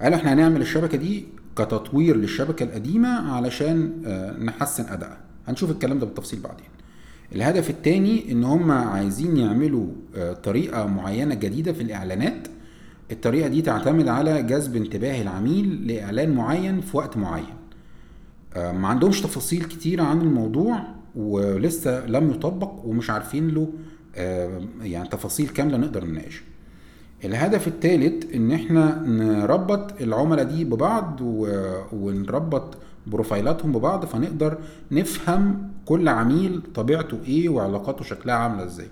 قالوا 0.00 0.18
إحنا 0.18 0.32
هنعمل 0.32 0.60
الشبكة 0.60 0.98
دي 0.98 1.24
كتطوير 1.56 2.16
للشبكة 2.16 2.62
القديمة 2.62 3.32
علشان 3.34 3.90
نحسن 4.44 4.84
أدائها. 4.84 5.18
هنشوف 5.48 5.70
الكلام 5.70 5.98
ده 5.98 6.06
بالتفصيل 6.06 6.40
بعدين. 6.40 6.66
الهدف 7.34 7.70
الثاني 7.70 8.32
إن 8.32 8.44
هم 8.44 8.70
عايزين 8.70 9.36
يعملوا 9.36 9.86
طريقة 10.42 10.86
معينة 10.86 11.34
جديدة 11.34 11.72
في 11.72 11.82
الإعلانات. 11.82 12.48
الطريقة 13.10 13.48
دي 13.48 13.62
تعتمد 13.62 14.08
على 14.08 14.42
جذب 14.42 14.76
انتباه 14.76 15.22
العميل 15.22 15.86
لإعلان 15.86 16.34
معين 16.34 16.80
في 16.80 16.96
وقت 16.96 17.16
معين. 17.16 17.54
ما 18.56 18.88
عندهمش 18.88 19.20
تفاصيل 19.20 19.64
كتيرة 19.64 20.02
عن 20.02 20.20
الموضوع. 20.20 20.84
ولسه 21.16 22.06
لم 22.06 22.30
يطبق 22.30 22.72
ومش 22.84 23.10
عارفين 23.10 23.48
له 23.48 23.68
يعني 24.82 25.08
تفاصيل 25.08 25.48
كاملة 25.48 25.76
نقدر 25.76 26.04
نناقشها 26.04 26.42
الهدف 27.24 27.68
الثالث 27.68 28.34
إن 28.34 28.52
إحنا 28.52 29.02
نربط 29.06 30.02
العملاء 30.02 30.44
دي 30.44 30.64
ببعض 30.64 31.20
ونربط 31.92 32.76
بروفايلاتهم 33.06 33.72
ببعض 33.72 34.04
فنقدر 34.04 34.58
نفهم 34.92 35.70
كل 35.84 36.08
عميل 36.08 36.60
طبيعته 36.74 37.18
إيه 37.26 37.48
وعلاقاته 37.48 38.04
شكلها 38.04 38.34
عاملة 38.34 38.64
إزاي. 38.64 38.86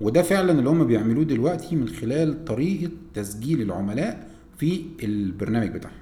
وده 0.00 0.22
فعلا 0.22 0.52
اللي 0.52 0.70
هم 0.70 0.84
بيعملوه 0.84 1.24
دلوقتي 1.24 1.76
من 1.76 1.88
خلال 1.88 2.44
طريقة 2.44 2.90
تسجيل 3.14 3.62
العملاء 3.62 4.26
في 4.58 4.82
البرنامج 5.02 5.68
بتاعهم. 5.68 5.96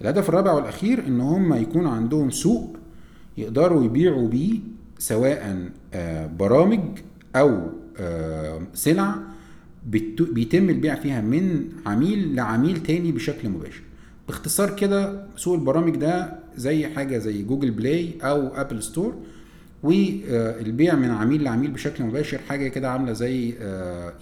الهدف 0.00 0.28
الرابع 0.28 0.52
والأخير 0.52 1.06
إن 1.06 1.20
هم 1.20 1.54
يكون 1.54 1.86
عندهم 1.86 2.30
سوق 2.30 2.76
يقدروا 3.38 3.84
يبيعوا 3.84 4.28
بيه 4.28 4.58
سواء 4.98 5.68
برامج 6.38 6.80
أو 7.36 7.70
سلع 8.74 9.14
بيتم 10.32 10.70
البيع 10.70 10.94
فيها 10.94 11.20
من 11.20 11.68
عميل 11.86 12.34
لعميل 12.34 12.82
تاني 12.82 13.12
بشكل 13.12 13.48
مباشر. 13.48 13.82
باختصار 14.28 14.76
كده 14.76 15.26
سوق 15.36 15.54
البرامج 15.54 15.96
ده 15.96 16.38
زي 16.56 16.86
حاجة 16.86 17.18
زي 17.18 17.42
جوجل 17.42 17.70
بلاي 17.70 18.10
أو 18.22 18.46
أبل 18.48 18.82
ستور 18.82 19.14
والبيع 19.82 20.94
من 20.94 21.10
عميل 21.10 21.42
لعميل 21.44 21.70
بشكل 21.70 22.04
مباشر 22.04 22.38
حاجة 22.48 22.68
كده 22.68 22.90
عاملة 22.90 23.12
زي 23.12 23.54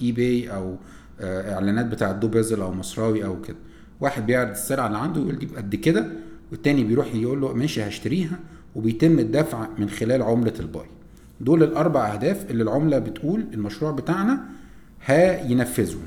eBay 0.02 0.50
أو 0.50 0.76
إعلانات 1.20 1.86
بتاع 1.86 2.12
دوبيزل 2.12 2.60
أو 2.60 2.72
مصراوي 2.72 3.24
أو 3.24 3.40
كده. 3.42 3.56
واحد 4.00 4.26
بيعرض 4.26 4.50
السلعة 4.50 4.86
اللي 4.86 4.98
عنده 4.98 5.20
يقول 5.20 5.38
دي 5.38 5.46
بقد 5.46 5.74
كده 5.74 6.06
والتاني 6.52 6.84
بيروح 6.84 7.14
يقول 7.14 7.40
له 7.40 7.52
ماشي 7.54 7.82
هشتريها 7.82 8.38
وبيتم 8.74 9.18
الدفع 9.18 9.66
من 9.78 9.90
خلال 9.90 10.22
عملة 10.22 10.52
الباي. 10.60 10.86
دول 11.40 11.62
الأربع 11.62 12.12
أهداف 12.14 12.50
اللي 12.50 12.62
العملة 12.62 12.98
بتقول 12.98 13.44
المشروع 13.54 13.90
بتاعنا 13.90 14.40
هينفذهم 15.06 16.06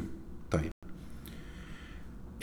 طيب. 0.52 0.72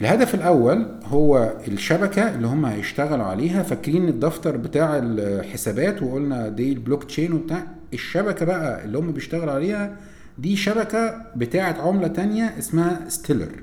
الهدف 0.00 0.34
الأول 0.34 0.86
هو 1.04 1.52
الشبكة 1.68 2.34
اللي 2.34 2.46
هم 2.46 2.66
هيشتغلوا 2.66 3.24
عليها. 3.24 3.62
فاكرين 3.62 4.08
الدفتر 4.08 4.56
بتاع 4.56 4.98
الحسابات 5.02 6.02
وقلنا 6.02 6.48
دي 6.48 6.72
البلوك 6.72 7.04
تشين 7.04 7.32
وبتاع؟ 7.32 7.66
الشبكة 7.92 8.46
بقى 8.46 8.84
اللي 8.84 8.98
هم 8.98 9.12
بيشتغلوا 9.12 9.52
عليها 9.52 9.96
دي 10.38 10.56
شبكة 10.56 11.22
بتاعه 11.36 11.88
عملة 11.88 12.08
تانية 12.08 12.58
اسمها 12.58 13.08
ستيلر 13.08 13.62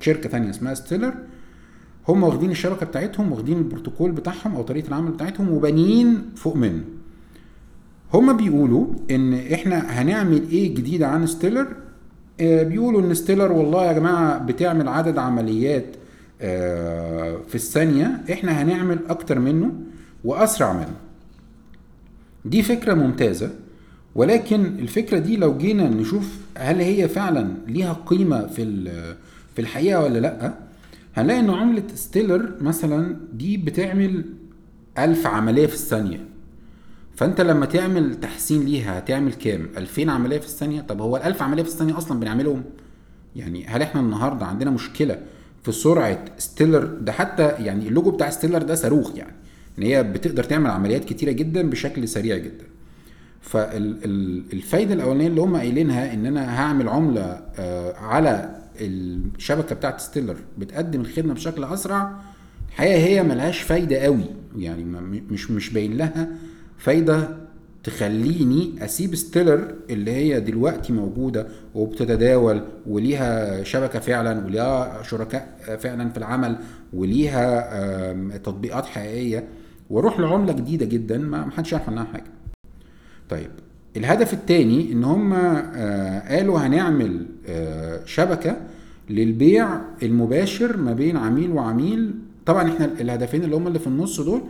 شركة 0.00 0.28
تانية 0.28 0.50
اسمها 0.50 0.74
ستيلر 0.74 1.14
هم 2.08 2.22
واخدين 2.22 2.50
الشبكة 2.50 2.86
بتاعتهم 2.86 3.32
واخدين 3.32 3.58
البروتوكول 3.58 4.12
بتاعهم 4.12 4.54
أو 4.56 4.62
طريقة 4.62 4.88
العمل 4.88 5.10
بتاعتهم 5.10 5.48
وبانيين 5.52 6.22
فوق 6.36 6.56
منه. 6.56 6.82
هم 8.14 8.36
بيقولوا 8.36 8.86
إن 9.10 9.34
إحنا 9.34 9.78
هنعمل 10.02 10.48
إيه 10.50 10.74
جديد 10.74 11.02
عن 11.02 11.26
ستيلر 11.26 11.66
بيقولوا 12.40 13.00
إن 13.00 13.14
ستيلر 13.14 13.52
والله 13.52 13.84
يا 13.84 13.92
جماعة 13.92 14.38
بتعمل 14.38 14.88
عدد 14.88 15.18
عمليات 15.18 15.84
في 17.48 17.54
الثانية 17.54 18.20
إحنا 18.32 18.62
هنعمل 18.62 18.98
أكتر 19.08 19.38
منه 19.38 19.72
وأسرع 20.24 20.72
منه. 20.72 20.94
دي 22.44 22.62
فكرة 22.62 22.94
ممتازة 22.94 23.50
ولكن 24.14 24.64
الفكرة 24.64 25.18
دي 25.18 25.36
لو 25.36 25.58
جينا 25.58 25.88
نشوف 25.88 26.38
هل 26.58 26.80
هي 26.80 27.08
فعلا 27.08 27.48
ليها 27.66 27.92
قيمة 28.06 28.46
في 28.46 28.84
في 29.54 29.60
الحقيقة 29.60 30.02
ولا 30.04 30.18
لأ 30.18 30.54
هنلاقي 31.16 31.40
ان 31.40 31.50
عملة 31.50 31.82
ستيلر 31.94 32.52
مثلا 32.60 33.16
دي 33.32 33.56
بتعمل 33.56 34.24
ألف 34.98 35.26
عملية 35.26 35.66
في 35.66 35.74
الثانية. 35.74 36.24
فأنت 37.16 37.40
لما 37.40 37.66
تعمل 37.66 38.20
تحسين 38.20 38.62
ليها 38.62 38.98
هتعمل 38.98 39.32
كام؟ 39.32 39.68
2000 39.76 40.10
عملية 40.10 40.38
في 40.38 40.46
الثانية؟ 40.46 40.80
طب 40.80 41.00
هو 41.00 41.18
ال1000 41.20 41.42
عملية 41.42 41.62
في 41.62 41.68
الثانية 41.68 41.98
أصلا 41.98 42.20
بنعملهم؟ 42.20 42.62
يعني 43.36 43.66
هل 43.66 43.82
إحنا 43.82 44.00
النهارده 44.00 44.46
عندنا 44.46 44.70
مشكلة 44.70 45.18
في 45.62 45.72
سرعة 45.72 46.24
ستيلر 46.38 46.84
ده 46.84 47.12
حتى 47.12 47.48
يعني 47.48 47.88
اللوجو 47.88 48.10
بتاع 48.10 48.30
ستيلر 48.30 48.62
ده 48.62 48.74
صاروخ 48.74 49.16
يعني. 49.16 49.32
ان 49.78 49.82
هي 49.82 50.02
بتقدر 50.02 50.44
تعمل 50.44 50.70
عمليات 50.70 51.04
كتيرة 51.04 51.32
جدا 51.32 51.70
بشكل 51.70 52.08
سريع 52.08 52.36
جدا. 52.36 52.64
فالفايده 53.40 54.94
الأولانية 54.94 55.26
اللي 55.26 55.40
هم 55.40 55.56
قايلينها 55.56 56.14
إن 56.14 56.26
أنا 56.26 56.60
هعمل 56.60 56.88
عملة 56.88 57.42
على 58.00 58.61
الشبكة 58.80 59.74
بتاعت 59.74 60.00
ستيلر 60.00 60.36
بتقدم 60.58 61.00
الخدمة 61.00 61.34
بشكل 61.34 61.64
أسرع 61.64 62.12
الحقيقة 62.68 62.96
هي 62.98 63.22
ملهاش 63.22 63.60
فايدة 63.60 63.96
قوي. 63.98 64.24
يعني 64.56 64.84
مش 65.30 65.50
مش 65.50 65.70
باين 65.72 65.96
لها 65.96 66.28
فايدة 66.78 67.36
تخليني 67.84 68.84
أسيب 68.84 69.14
ستيلر 69.14 69.74
اللي 69.90 70.10
هي 70.10 70.40
دلوقتي 70.40 70.92
موجودة 70.92 71.46
وبتتداول 71.74 72.62
وليها 72.86 73.62
شبكة 73.64 73.98
فعلا 73.98 74.44
وليها 74.46 75.02
شركاء 75.02 75.76
فعلا 75.80 76.10
في 76.10 76.16
العمل 76.18 76.56
وليها 76.92 78.12
تطبيقات 78.38 78.86
حقيقية 78.86 79.48
وأروح 79.90 80.20
لعملة 80.20 80.52
جديدة 80.52 80.86
جدا 80.86 81.18
ما 81.18 81.50
حدش 81.50 81.72
يعرف 81.72 81.88
عنها 81.88 82.04
حاجة. 82.04 82.30
طيب 83.28 83.50
الهدف 83.96 84.32
الثاني 84.32 84.92
إن 84.92 85.04
هم 85.04 85.32
آه، 85.32 86.36
قالوا 86.36 86.58
هنعمل 86.58 87.26
آه، 87.48 88.00
شبكة 88.04 88.56
للبيع 89.10 89.68
المباشر 90.02 90.76
ما 90.76 90.92
بين 90.92 91.16
عميل 91.16 91.50
وعميل. 91.50 92.14
طبعا 92.46 92.68
إحنا 92.68 92.84
الهدفين 93.00 93.44
اللي 93.44 93.56
هم 93.56 93.66
اللي 93.66 93.78
في 93.78 93.86
النص 93.86 94.20
دول 94.20 94.40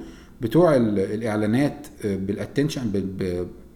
بتوع 0.40 0.76
الإعلانات 0.76 1.86
آه، 2.04 2.16
بالاتنشن 2.16 2.82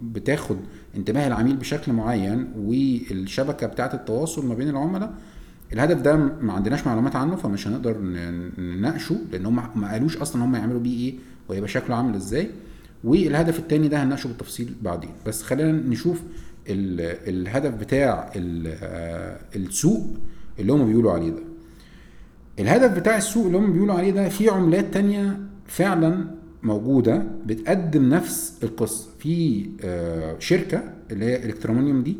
بتاخد 0.02 0.56
انتباه 0.96 1.26
العميل 1.26 1.56
بشكل 1.56 1.92
معين 1.92 2.48
والشبكة 2.58 3.66
بتاعة 3.66 3.94
التواصل 3.94 4.46
ما 4.46 4.54
بين 4.54 4.68
العملاء. 4.68 5.14
الهدف 5.72 6.00
ده 6.00 6.16
ما 6.16 6.52
عندناش 6.52 6.86
معلومات 6.86 7.16
عنه 7.16 7.36
فمش 7.36 7.68
هنقدر 7.68 7.96
نناقشه 8.58 9.16
لأن 9.32 9.46
هم 9.46 9.62
ما 9.74 9.92
قالوش 9.92 10.16
أصلا 10.16 10.44
هم 10.44 10.54
يعملوا 10.54 10.80
بيه 10.80 10.98
إيه 11.08 11.14
ويبقى 11.48 11.68
شكله 11.68 11.96
عامل 11.96 12.14
إزاي. 12.14 12.50
والهدف 13.04 13.58
الثاني 13.58 13.88
ده 13.88 14.02
هنناقشه 14.02 14.28
بالتفصيل 14.28 14.74
بعدين. 14.82 15.10
بس 15.26 15.42
خلينا 15.42 15.72
نشوف 15.72 16.22
الهدف 16.68 17.74
بتاع 17.74 18.32
آه، 18.36 19.38
السوق 19.56 20.06
اللي 20.58 20.72
هم 20.72 20.86
بيقولوا 20.86 21.12
عليه 21.12 21.30
ده. 21.30 21.42
الهدف 22.58 22.98
بتاع 22.98 23.16
السوق 23.16 23.46
اللي 23.46 23.58
هم 23.58 23.72
بيقولوا 23.72 23.94
عليه 23.94 24.10
ده 24.10 24.28
في 24.28 24.48
عملات 24.48 24.94
تانية 24.94 25.40
فعلا 25.66 26.24
موجودة 26.62 27.22
بتقدم 27.46 28.08
نفس 28.08 28.58
القصة. 28.62 29.08
في 29.18 29.66
آه، 29.84 30.36
شركة 30.38 30.82
اللي 31.10 31.24
هي 31.24 31.44
الكترونيوم 31.46 32.02
دي. 32.02 32.16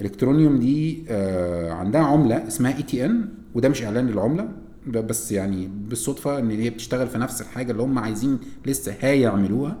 الكترونيوم 0.00 0.58
دي 0.58 1.04
آه، 1.08 1.72
عندها 1.72 2.00
عملة 2.00 2.46
اسمها 2.48 2.76
ETN 2.76 3.28
وده 3.54 3.68
مش 3.68 3.82
إعلان 3.82 4.06
للعملة. 4.06 4.48
ده 4.86 5.00
بس 5.00 5.32
يعني 5.32 5.68
بالصدفة 5.88 6.38
إن 6.38 6.50
هي 6.50 6.70
بتشتغل 6.70 7.08
في 7.08 7.18
نفس 7.18 7.40
الحاجة 7.40 7.72
اللي 7.72 7.82
هم 7.82 7.98
عايزين 7.98 8.38
لسه 8.66 8.94
هيعملوها. 9.00 9.76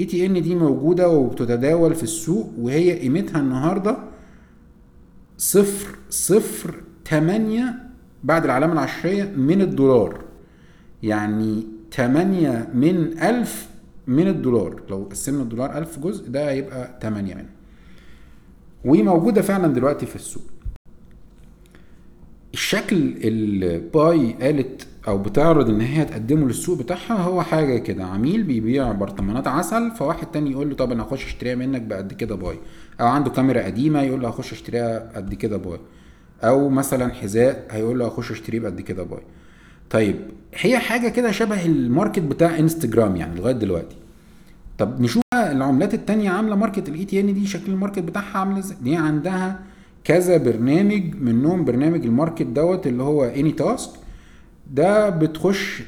ETN 0.00 0.42
دي 0.42 0.54
موجودة 0.54 1.08
وبتتداول 1.08 1.94
في 1.94 2.02
السوق 2.02 2.50
وهي 2.58 2.98
قيمتها 2.98 3.40
النهارده 3.40 3.96
صفر 5.38 5.96
صفر 6.10 6.74
تمانية 7.04 7.74
بعد 8.24 8.44
العلامة 8.44 8.72
العشرية 8.72 9.24
من 9.24 9.60
الدولار. 9.60 10.24
يعني 11.02 11.66
تمانية 11.90 12.68
من 12.74 13.18
ألف 13.18 13.68
من 14.06 14.28
الدولار. 14.28 14.82
لو 14.90 15.08
قسمنا 15.10 15.42
الدولار 15.42 15.78
ألف 15.78 15.98
جزء 15.98 16.28
ده 16.28 16.50
هيبقى 16.50 16.98
تمانية 17.00 17.34
منه. 17.34 17.48
وموجودة 18.84 19.42
فعلا 19.42 19.66
دلوقتي 19.68 20.06
في 20.06 20.16
السوق. 20.16 20.42
الشكل 22.54 22.96
اللي 22.96 23.78
باي 23.94 24.32
قالت 24.32 24.86
أو 25.08 25.18
بتعرض 25.18 25.68
إن 25.68 25.80
هي 25.80 26.04
تقدمه 26.04 26.46
للسوق 26.46 26.78
بتاعها 26.78 27.14
هو 27.14 27.42
حاجة 27.42 27.78
كده 27.78 28.04
عميل 28.04 28.42
بيبيع 28.42 28.92
برطمانات 28.92 29.48
عسل 29.48 29.90
فواحد 29.90 30.26
تاني 30.26 30.50
يقول 30.50 30.68
له 30.68 30.74
طب 30.76 30.92
أنا 30.92 31.02
هخش 31.02 31.24
أشتريها 31.26 31.54
منك 31.54 31.82
بقد 31.82 32.12
كده 32.12 32.34
باي. 32.34 32.58
أو 33.00 33.06
عنده 33.06 33.30
كاميرا 33.30 33.62
قديمة 33.62 34.02
يقول 34.02 34.20
له 34.22 34.28
هخش 34.28 34.52
أشتريها 34.52 35.12
قد 35.16 35.34
كده 35.34 35.56
باي. 35.56 35.78
أو 36.44 36.68
مثلا 36.68 37.12
حذاء 37.12 37.66
هيقول 37.70 37.98
له 37.98 38.06
هخش 38.06 38.30
أشتريه 38.30 38.60
بقد 38.60 38.80
كده 38.80 39.02
باي. 39.02 39.20
طيب 39.90 40.16
هي 40.54 40.78
حاجة 40.78 41.08
كده 41.08 41.30
شبه 41.30 41.66
ال 41.66 41.73
market 41.73 42.18
بتاع 42.22 42.58
إنستجرام 42.58 43.16
يعني 43.16 43.40
لغاية 43.40 43.54
دلوقتي. 43.54 43.96
طب 44.78 45.00
نشوف 45.00 45.22
العملات 45.34 45.94
التانية 45.94 46.30
عاملة 46.30 46.56
market 46.56 46.88
ال 46.88 47.04
ETN 47.04 47.34
دي 47.34 47.46
شكل 47.46 47.72
ال 47.72 47.76
market 47.76 47.98
بتاعها 47.98 48.38
عامل 48.38 48.58
إزاي؟ 48.58 48.76
دي 48.82 48.96
عندها 48.96 49.60
كذا 50.04 50.36
برنامج 50.36 51.14
منهم 51.20 51.64
برنامج 51.64 52.04
ال 52.06 52.11
market 52.11 52.42
دوت 52.42 52.86
اللي 52.86 53.02
هو 53.02 53.24
AnyTask 53.24 53.90
ده 54.70 55.10
بتخش 55.10 55.82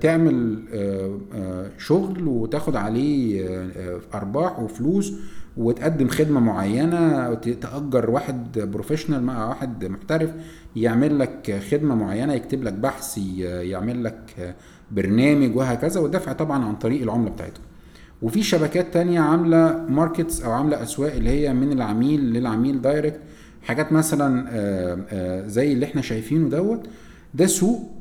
تعمل 0.00 0.64
آه، 0.74 1.18
آه، 1.34 1.70
شغل 1.78 2.28
وتاخد 2.28 2.76
عليه 2.76 3.46
آه، 3.48 4.00
أرباح 4.14 4.60
وفلوس 4.60 5.12
وتقدم 5.56 6.08
خدمة 6.08 6.40
معينة 6.40 7.34
تأجر 7.34 8.10
واحد 8.10 8.58
professional 8.58 9.22
مع 9.22 9.48
واحد 9.48 9.84
محترف 9.84 10.30
يعمل 10.76 11.18
لك 11.18 11.62
خدمة 11.70 11.94
معينة 11.94 12.32
يكتب 12.32 12.64
لك 12.64 12.72
بحث 12.72 13.18
يعمل 13.44 14.04
لك 14.04 14.54
برنامج 14.90 15.56
وهكذا 15.56 16.00
والدفع 16.00 16.32
طبعا 16.32 16.64
عن 16.64 16.74
طريق 16.76 17.02
العملة 17.02 17.30
بتاعتهم. 17.30 17.64
وفي 18.22 18.42
شبكات 18.42 18.94
تانية 18.94 19.20
عاملة 19.20 19.86
markets 19.88 20.42
أو 20.42 20.50
عاملة 20.52 20.82
أسواق 20.82 21.12
اللي 21.14 21.30
هي 21.30 21.54
من 21.54 21.72
العميل 21.72 22.20
للعميل 22.20 22.82
direct 22.82 23.20
حاجات 23.62 23.92
مثلا 23.92 25.46
زي 25.48 25.72
اللي 25.72 25.86
إحنا 25.86 26.02
شايفينه 26.02 26.48
دوت 26.48 26.86
ده 27.34 27.46
سوق 27.46 27.97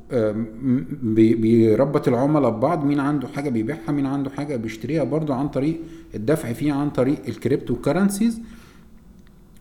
بيربط 1.13 2.07
العملاء 2.07 2.51
ببعض 2.51 2.85
مين 2.85 2.99
عنده 2.99 3.27
حاجة 3.27 3.49
بيبيعها 3.49 3.91
مين 3.91 4.05
عنده 4.05 4.29
حاجة 4.29 4.55
بيشتريها 4.55 5.03
برضو 5.03 5.33
عن 5.33 5.47
طريق 5.47 5.79
الدفع 6.15 6.53
فيه 6.53 6.73
عن 6.73 6.89
طريق 6.89 7.17
ال 7.27 7.75
cryptocurrencies 7.75 8.41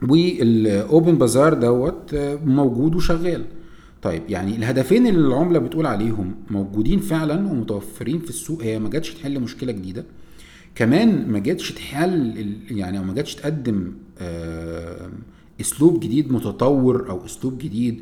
وال 0.02 1.14
OpenBazaar 1.18 1.54
دوت 1.54 2.14
موجود 2.44 2.94
وشغال. 2.96 3.44
طيب 4.02 4.22
يعني 4.28 4.56
الهدفين 4.56 5.06
اللي 5.06 5.28
العملة 5.28 5.58
بتقول 5.58 5.86
عليهم 5.86 6.34
موجودين 6.50 7.00
فعلا 7.00 7.50
ومتوفرين 7.50 8.18
في 8.18 8.30
السوق 8.30 8.62
هي 8.62 8.78
ما 8.78 8.90
جاتش 8.90 9.14
تحل 9.14 9.40
مشكلة 9.40 9.72
جديدة. 9.72 10.04
كمان 10.74 11.28
ما 11.28 11.38
جاتش 11.38 11.72
تحل 11.72 12.52
يعني 12.70 12.98
أو 12.98 13.04
ما 13.04 13.14
جاتش 13.14 13.34
تقدم 13.34 13.92
أسلوب 15.60 16.00
جديد 16.00 16.32
متطور 16.32 17.10
أو 17.10 17.24
أسلوب 17.24 17.58
جديد 17.58 18.00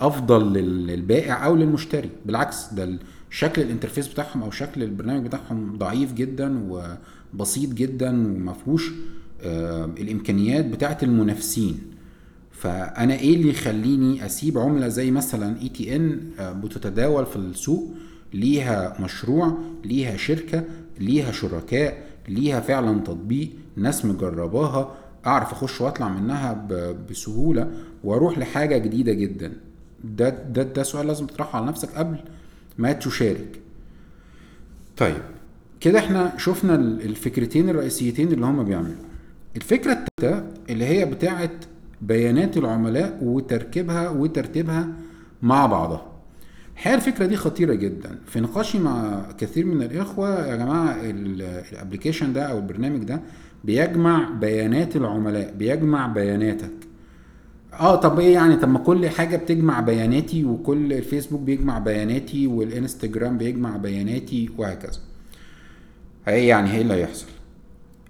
أفضل 0.00 0.52
للبائع 0.52 1.46
أو 1.46 1.56
للمشتري. 1.56 2.10
بالعكس 2.26 2.74
ده 2.74 2.98
شكل 3.30 3.62
ال 3.62 3.67
interface 3.67 4.08
بتاعهم 4.08 4.42
أو 4.42 4.50
شكل 4.50 4.82
البرنامج 4.82 5.26
بتاعهم 5.26 5.78
ضعيف 5.78 6.12
جدا 6.12 6.68
وبسيط 7.34 7.70
جدا 7.70 8.10
وما 8.10 8.52
فيهوش 8.52 8.90
الإمكانيات 9.98 10.64
بتاعة 10.64 10.98
المنافسين. 11.02 11.78
فأنا 12.50 13.14
إيه 13.14 13.34
اللي 13.36 13.48
يخليني 13.48 14.26
أسيب 14.26 14.58
عملة 14.58 14.88
زي 14.88 15.10
مثلا 15.10 15.60
ETN 15.60 16.20
بتتداول 16.40 17.26
في 17.26 17.36
السوق؟ 17.36 17.94
ليها 18.34 18.96
مشروع 19.00 19.58
ليها 19.84 20.16
شركة 20.16 20.64
ليها 21.00 21.32
شركاء 21.32 22.06
ليها 22.28 22.60
فعلا 22.60 23.00
تطبيق 23.00 23.50
ناس 23.76 24.04
مجرباها 24.04 24.94
أعرف 25.26 25.52
أخش 25.52 25.80
وأطلع 25.80 26.08
منها 26.08 26.66
بسهولة. 27.10 27.70
وأروح 28.06 28.38
لحاجة 28.38 28.78
جديدة 28.78 29.12
جدا. 29.12 29.52
ده 30.04 30.28
ده 30.28 30.62
ده 30.62 30.82
سؤال 30.82 31.06
لازم 31.06 31.26
تطرحه 31.26 31.56
على 31.58 31.66
نفسك 31.66 31.88
قبل 31.94 32.16
ما 32.78 32.92
تشارك. 32.92 33.60
طيب. 34.96 35.22
كده 35.80 35.98
إحنا 35.98 36.32
شفنا 36.38 36.74
الفكرتين 36.74 37.68
الرئيسيتين 37.68 38.32
اللي 38.32 38.46
هم 38.46 38.64
بيعملوا. 38.64 38.94
الفكرة 39.56 39.92
الثالثه 39.92 40.44
اللي 40.70 40.84
هي 40.84 41.04
بتاعه 41.04 41.50
بيانات 42.02 42.56
العملاء 42.56 43.18
وتركيبها 43.22 44.08
وترتيبها 44.08 44.88
مع 45.42 45.66
بعضها. 45.66 46.06
الحقيقة 46.74 46.96
الفكرة 46.96 47.26
دي 47.26 47.36
خطيرة 47.36 47.74
جدا. 47.74 48.18
في 48.26 48.40
نقاشي 48.40 48.78
مع 48.78 49.26
كثير 49.38 49.66
من 49.66 49.82
الإخوة 49.82 50.46
يا 50.46 50.56
جماعة 50.56 50.96
الابلكيشن 51.02 52.32
ده 52.32 52.42
أو 52.42 52.58
البرنامج 52.58 53.04
ده 53.04 53.20
بيجمع 53.64 54.30
بيانات 54.30 54.96
العملاء 54.96 55.54
بيجمع 55.58 56.06
بياناتك. 56.06 56.85
آه 57.80 57.96
طب 57.96 58.18
إيه 58.20 58.34
يعني؟ 58.34 58.56
طب 58.56 58.68
ما 58.68 58.78
كل 58.78 59.08
حاجة 59.08 59.36
بتجمع 59.36 59.80
بياناتي 59.80 60.44
وكل 60.44 60.92
الفيسبوك 60.92 61.40
بيجمع 61.40 61.78
بياناتي 61.78 62.46
والانستجرام 62.46 63.38
بيجمع 63.38 63.76
بياناتي 63.76 64.50
وهكذا. 64.58 65.00
إيه 66.28 66.48
يعني 66.48 66.70
إيه 66.74 66.80
اللي 66.82 66.94
هيحصل. 66.94 67.26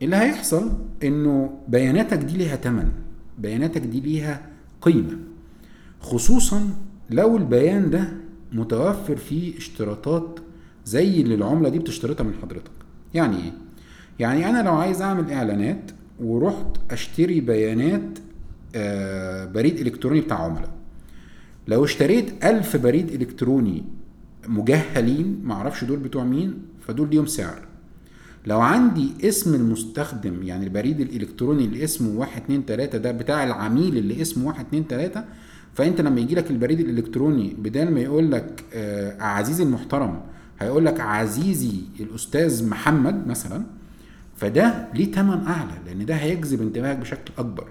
اللي 0.03 0.17
هيحصل 0.17 0.73
إنه 1.05 1.51
بياناتك 1.69 2.19
دي 2.19 2.37
ليها 2.37 2.57
تمن 2.57 2.89
بياناتك 3.39 3.81
دي 3.81 4.01
ليها 4.01 4.47
قيمة. 4.81 5.17
خصوصا 6.01 6.69
لو 7.11 7.37
البيان 7.37 7.91
ده 7.91 8.09
متوفر 8.53 9.17
فيه 9.17 9.57
اشتراطات 9.59 10.41
زي 10.85 11.21
اللي 11.21 11.35
العملة 11.35 11.69
دي 11.69 11.79
بتشترطها 11.79 12.25
من 12.25 12.33
حضرتك. 12.43 12.71
يعني 13.15 13.37
إيه؟ 13.37 13.53
يعني 14.19 14.51
أنا 14.51 14.63
لو 14.63 14.75
عايز 14.75 15.03
أعمل 15.03 15.33
إعلانات 15.33 15.91
ورحت 16.21 16.67
أشتري 16.91 17.41
بيانات 17.41 18.19
بريد 19.55 19.79
إلكتروني 19.81 20.21
بتاع 20.21 20.37
عملاء. 20.45 20.71
لو 21.69 21.85
اشتريت 21.85 22.45
ألف 22.45 22.77
بريد 22.77 23.11
إلكتروني 23.11 23.85
مجهلين 24.49 25.41
معرفش 25.45 25.85
دول 25.85 25.99
بتوع 25.99 26.25
مين 26.25 26.55
فدول 26.89 27.11
ليهم 27.11 27.27
سعر. 27.27 27.59
لو 28.47 28.61
عندي 28.61 29.11
اسم 29.29 29.55
المستخدم 29.55 30.43
يعني 30.43 30.65
البريد 30.65 31.01
الإلكتروني 31.01 31.65
اللي 31.65 31.85
اسمه 31.85 32.19
واحد 32.21 32.43
اتنين 32.43 32.67
تلاتة 32.67 32.99
ده 32.99 33.13
بتاع 33.13 33.45
العميل 33.45 33.97
اللي 33.99 34.23
اسمه 34.23 34.47
واحد 34.47 34.65
اتنين 34.67 34.89
تلاتة 34.89 35.25
فأنت 35.75 36.01
لما 36.01 36.21
يجي 36.21 36.35
لك 36.35 36.51
البريد 36.51 36.81
الإلكتروني 36.81 37.55
بدل 37.59 37.91
ما 37.91 38.01
يقول 38.01 38.33
لك 38.33 38.65
آه 38.75 39.23
عزيزي 39.23 39.63
المحترم 39.63 40.21
هيقول 40.61 40.87
لك 40.87 41.01
عزيزي 41.01 41.81
الأستاذ 42.01 42.69
محمد 42.69 43.27
مثلا 43.27 43.63
فده 44.37 44.89
ليه 44.95 45.13
ثمن 45.13 45.47
أعلى 45.47 45.73
لأن 45.87 46.07
ده 46.07 46.15
هيجذب 46.15 46.63
انتباهك 46.63 46.97
بشكل 46.97 47.33
أكبر. 47.39 47.69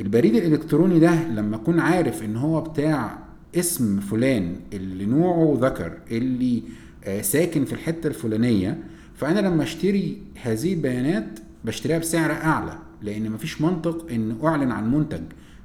البريد 0.00 0.34
الإلكتروني 0.34 0.98
ده 0.98 1.28
لما 1.28 1.56
اكون 1.56 1.80
عارف 1.80 2.22
إن 2.22 2.36
هو 2.36 2.60
بتاع 2.60 3.18
اسم 3.56 4.00
فلان 4.00 4.56
اللي 4.72 5.06
نوعه 5.06 5.58
ذكر 5.60 5.98
اللي 6.10 6.62
آه 7.04 7.22
ساكن 7.22 7.64
في 7.64 7.72
الحتة 7.72 8.06
الفلانية 8.06 8.78
فأنا 9.14 9.40
لما 9.40 9.62
أشتري 9.62 10.22
هذه 10.42 10.72
البيانات 10.74 11.38
بشتريها 11.64 11.98
بسعر 11.98 12.32
أعلى 12.32 12.78
لأن 13.02 13.30
مفيش 13.30 13.60
منطق 13.60 14.06
ان 14.10 14.36
أعلن 14.44 14.70
عن 14.72 14.94
منتج 14.94 15.22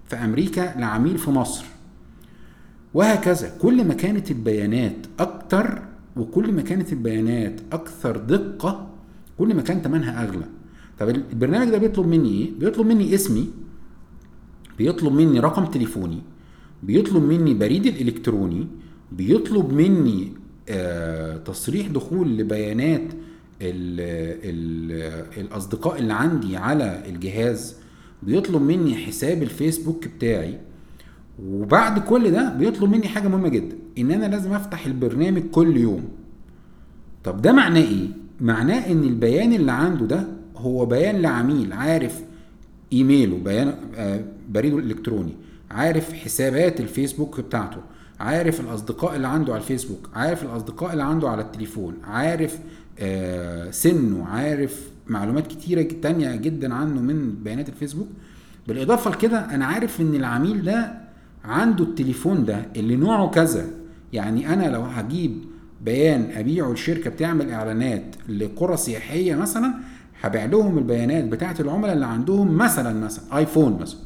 في 0.07 0.15
أمريكا 0.15 0.73
لعميل 0.79 1.17
في 1.17 1.31
مصر. 1.31 1.65
وهكذا 2.93 3.51
كل 3.61 3.85
ما 3.87 3.93
كانت 3.93 4.31
البيانات 4.31 4.95
أكتر 5.19 5.81
وكل 6.15 6.51
ما 6.51 6.61
كانت 6.61 6.93
البيانات 6.93 7.59
أكثر 7.71 8.17
دقة 8.17 8.87
كل 9.37 9.53
ما 9.55 9.61
كان 9.61 9.81
ثمنها 9.81 10.23
أغلى. 10.23 10.45
طب 10.99 11.09
البرنامج 11.09 11.69
ده 11.69 11.77
بيطلب 11.77 12.07
مني 12.07 12.29
إيه؟ 12.29 12.51
بيطلب 12.59 12.85
مني 12.87 13.15
اسمي 13.15 13.49
بيطلب 14.81 15.13
مني 15.13 15.39
رقم 15.39 15.65
تليفوني 15.65 16.17
بيطلب 16.83 17.23
مني 17.23 17.53
بريد 17.53 17.85
الإلكتروني 17.85 18.67
بيطلب 19.11 19.73
مني 19.73 20.27
آه 20.69 21.37
تصريح 21.37 21.87
دخول 21.87 22.37
لبيانات 22.37 23.01
ال 23.61 23.99
ال 24.49 25.41
الأصدقاء 25.45 25.99
اللي 25.99 26.13
عندي 26.13 26.57
على 26.57 27.03
الجهاز 27.09 27.75
بيطلب 28.23 28.61
مني 28.61 28.95
حساب 28.95 29.43
الفيسبوك 29.43 30.07
بتاعي 30.07 30.57
وبعد 31.45 31.99
كل 31.99 32.31
ده 32.31 32.53
بيطلب 32.53 32.91
مني 32.91 33.07
حاجة 33.07 33.27
مهمة 33.27 33.49
جدا 33.49 33.75
إن 33.97 34.11
أنا 34.11 34.25
لازم 34.25 34.53
أفتح 34.53 34.85
البرنامج 34.85 35.41
كل 35.51 35.77
يوم. 35.77 36.03
طب 37.23 37.41
ده 37.41 37.51
معناه 37.51 37.81
إيه؟ 37.81 38.07
معناه 38.41 38.91
إن 38.91 39.03
البيان 39.03 39.53
اللي 39.53 39.71
عنده 39.71 40.05
ده 40.05 40.27
هو 40.57 40.85
بيان 40.85 41.21
لعميل 41.21 41.73
عارف 41.73 42.21
إيميله 42.93 43.37
بيان 43.37 43.73
آه 43.95 44.23
بريده 44.49 44.77
الإلكتروني. 44.77 45.33
عارف 45.71 46.13
حسابات 46.13 46.79
الفيسبوك 46.79 47.39
بتاعته. 47.39 47.77
عارف 48.19 48.59
الأصدقاء 48.61 49.15
اللي 49.15 49.27
عنده 49.27 49.53
على 49.53 49.61
الفيسبوك. 49.61 50.09
عارف 50.13 50.43
الأصدقاء 50.43 50.91
اللي 50.91 51.03
عنده 51.03 51.29
على 51.29 51.41
التليفون. 51.41 51.93
عارف 52.03 52.59
آه 52.99 53.71
سنه. 53.71 54.25
عارف 54.25 54.89
معلومات 55.07 55.47
كتيرة 55.47 55.81
تانية 56.01 56.35
جدا 56.35 56.73
عنه 56.73 57.01
من 57.01 57.35
بيانات 57.43 57.69
الفيسبوك. 57.69 58.07
بالإضافة 58.67 59.11
لكده 59.11 59.39
أنا 59.39 59.65
عارف 59.65 60.01
إن 60.01 60.15
العميل 60.15 60.63
ده 60.63 60.93
عنده 61.45 61.83
التليفون 61.83 62.45
ده 62.45 62.65
اللي 62.75 62.95
نوعه 62.95 63.29
كذا. 63.29 63.65
يعني 64.13 64.53
أنا 64.53 64.65
لو 64.65 64.81
هجيب 64.81 65.37
بيان 65.85 66.31
أبيعه 66.35 66.71
لشركة 66.73 67.09
بتعمل 67.09 67.49
إعلانات 67.49 68.15
لقرى 68.29 68.77
سياحية 68.77 69.35
مثلا 69.35 69.73
هبيع 70.21 70.45
لهم 70.45 70.77
البيانات 70.77 71.23
بتاعة 71.23 71.55
العملاء 71.59 71.93
اللي 71.93 72.05
عندهم 72.05 72.57
مثلا 72.57 72.99
مثلا 73.05 73.37
آيفون 73.37 73.77
مثلا. 73.81 73.99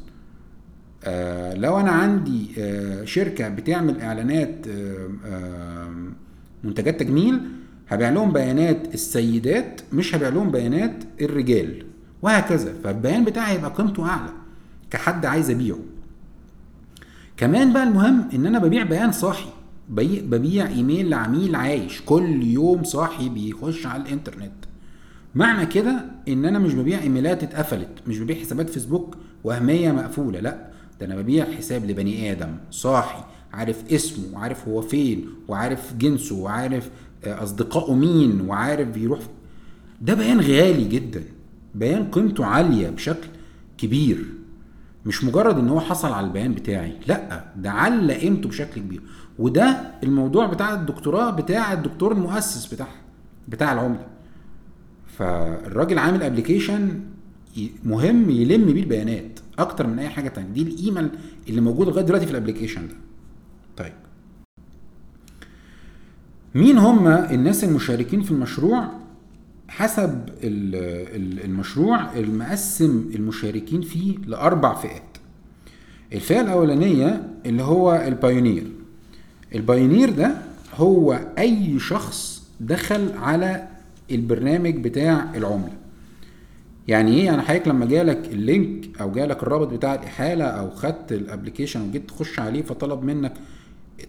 آه 1.03 1.53
لو 1.53 1.79
أنا 1.79 1.91
عندي 1.91 2.47
آه 2.57 3.05
شركة 3.05 3.49
بتعمل 3.49 4.01
إعلانات 4.01 4.67
آه 4.67 5.09
آه 5.25 5.93
منتجات 6.63 6.99
تجميل 6.99 7.39
هبيع 7.89 8.09
لهم 8.09 8.33
بيانات 8.33 8.93
السيدات 8.93 9.81
مش 9.93 10.15
هبيع 10.15 10.29
لهم 10.29 10.51
بيانات 10.51 11.03
الرجال 11.21 11.85
وهكذا. 12.21 12.73
فالبيان 12.83 13.25
بتاعي 13.25 13.53
هيبقى 13.53 13.71
قيمته 13.71 14.05
أعلى 14.09 14.29
كحد 14.91 15.25
عايز 15.25 15.49
أبيعه. 15.49 15.79
كمان 17.37 17.73
بقى 17.73 17.83
المهم 17.83 18.29
إن 18.33 18.45
أنا 18.45 18.59
ببيع 18.59 18.83
بيان 18.83 19.11
صاحي. 19.11 19.49
ببيع 19.89 20.67
إيميل 20.67 21.09
لعميل 21.09 21.55
عايش 21.55 22.01
كل 22.05 22.43
يوم 22.43 22.83
صاحي 22.83 23.29
بيخش 23.29 23.85
على 23.85 24.03
الإنترنت. 24.03 24.51
معنى 25.35 25.65
كده 25.65 26.05
إن 26.27 26.45
أنا 26.45 26.59
مش 26.59 26.73
ببيع 26.73 26.99
إيميلات 27.01 27.43
اتقفلت 27.43 27.89
مش 28.07 28.19
ببيع 28.19 28.35
حسابات 28.37 28.69
فيسبوك 28.69 29.17
وهمية 29.43 29.91
مقفولة 29.91 30.39
لأ 30.39 30.67
ده 30.99 31.05
أنا 31.05 31.15
ببيع 31.15 31.45
حساب 31.57 31.85
لبني 31.85 32.31
آدم 32.31 32.55
صاحي 32.71 33.23
عارف 33.53 33.91
اسمه 33.91 34.25
وعارف 34.33 34.67
هو 34.67 34.81
فين 34.81 35.25
وعارف 35.47 35.93
جنسه 35.93 36.35
وعارف 36.35 36.89
أصدقائه 37.25 37.93
مين 37.93 38.41
وعارف 38.41 38.87
بيروح 38.87 39.19
ده 40.01 40.13
بيان 40.13 40.39
غالي 40.41 40.83
جدا 40.87 41.23
بيان 41.75 42.11
قيمته 42.11 42.45
عالية 42.45 42.89
بشكل 42.89 43.27
كبير 43.77 44.25
مش 45.05 45.23
مجرد 45.23 45.57
إن 45.57 45.69
هو 45.69 45.79
حصل 45.79 46.11
على 46.13 46.27
البيان 46.27 46.53
بتاعي 46.53 46.93
لأ 47.07 47.45
ده 47.57 47.71
على 47.71 48.13
قيمته 48.13 48.49
بشكل 48.49 48.81
كبير 48.81 49.01
وده 49.39 49.77
الموضوع 50.03 50.45
بتاع 50.45 50.73
الدكتوراه 50.73 51.29
بتاع 51.31 51.73
الدكتور 51.73 52.11
المؤسس 52.11 52.73
بتاعها 52.73 52.95
بتاع 53.47 53.73
العمله 53.73 54.05
فالراجل 55.17 55.97
عامل 55.99 56.23
application 56.23 56.99
مهم 57.83 58.29
يلم 58.29 58.65
بيه 58.73 58.81
البيانات 58.83 59.39
أكتر 59.59 59.87
من 59.87 59.99
أي 59.99 60.09
حاجة 60.09 60.27
تانية. 60.29 60.49
دي 60.49 60.61
القيمه 60.61 61.09
اللي 61.49 61.61
موجوده 61.61 61.91
لغاية 61.91 62.05
دلوقتي 62.05 62.25
في 62.25 62.31
ال 62.31 62.36
application 62.36 62.87
ده. 62.87 62.95
طيب. 63.77 63.93
مين 66.55 66.77
هم 66.77 67.07
الناس 67.07 67.63
المشاركين 67.63 68.21
في 68.21 68.31
المشروع؟ 68.31 68.87
حسب 69.67 70.29
المشروع 70.43 72.13
المقسم 72.17 73.11
المشاركين 73.15 73.81
فيه 73.81 74.17
لأربع 74.27 74.73
فئات. 74.75 75.17
الفئة 76.13 76.41
الأولانية 76.41 77.29
اللي 77.45 77.63
هو 77.63 77.95
ال 78.07 78.14
pioneer 78.14 78.63
ال 79.55 79.62
pioneer 79.62 80.09
ده 80.09 80.37
هو 80.75 81.19
أي 81.37 81.79
شخص 81.79 82.43
دخل 82.59 83.11
على 83.17 83.67
البرنامج 84.11 84.75
بتاع 84.75 85.31
العملة. 85.35 85.73
يعني 86.87 87.11
إيه؟ 87.17 87.25
يعني 87.25 87.41
حضرتك 87.41 87.67
لما 87.67 87.85
جالك 87.85 88.25
ال 88.31 88.45
link 88.45 89.01
أو 89.01 89.11
جالك 89.11 89.43
الرابط 89.43 89.67
بتاع 89.67 89.93
الإحالة 89.95 90.45
أو 90.45 90.69
خدت 90.69 91.11
ال 91.11 91.17
application 91.17 91.81
وجيت 91.89 92.07
تخش 92.09 92.39
عليه 92.39 92.61
فطلب 92.61 93.03
منك 93.03 93.33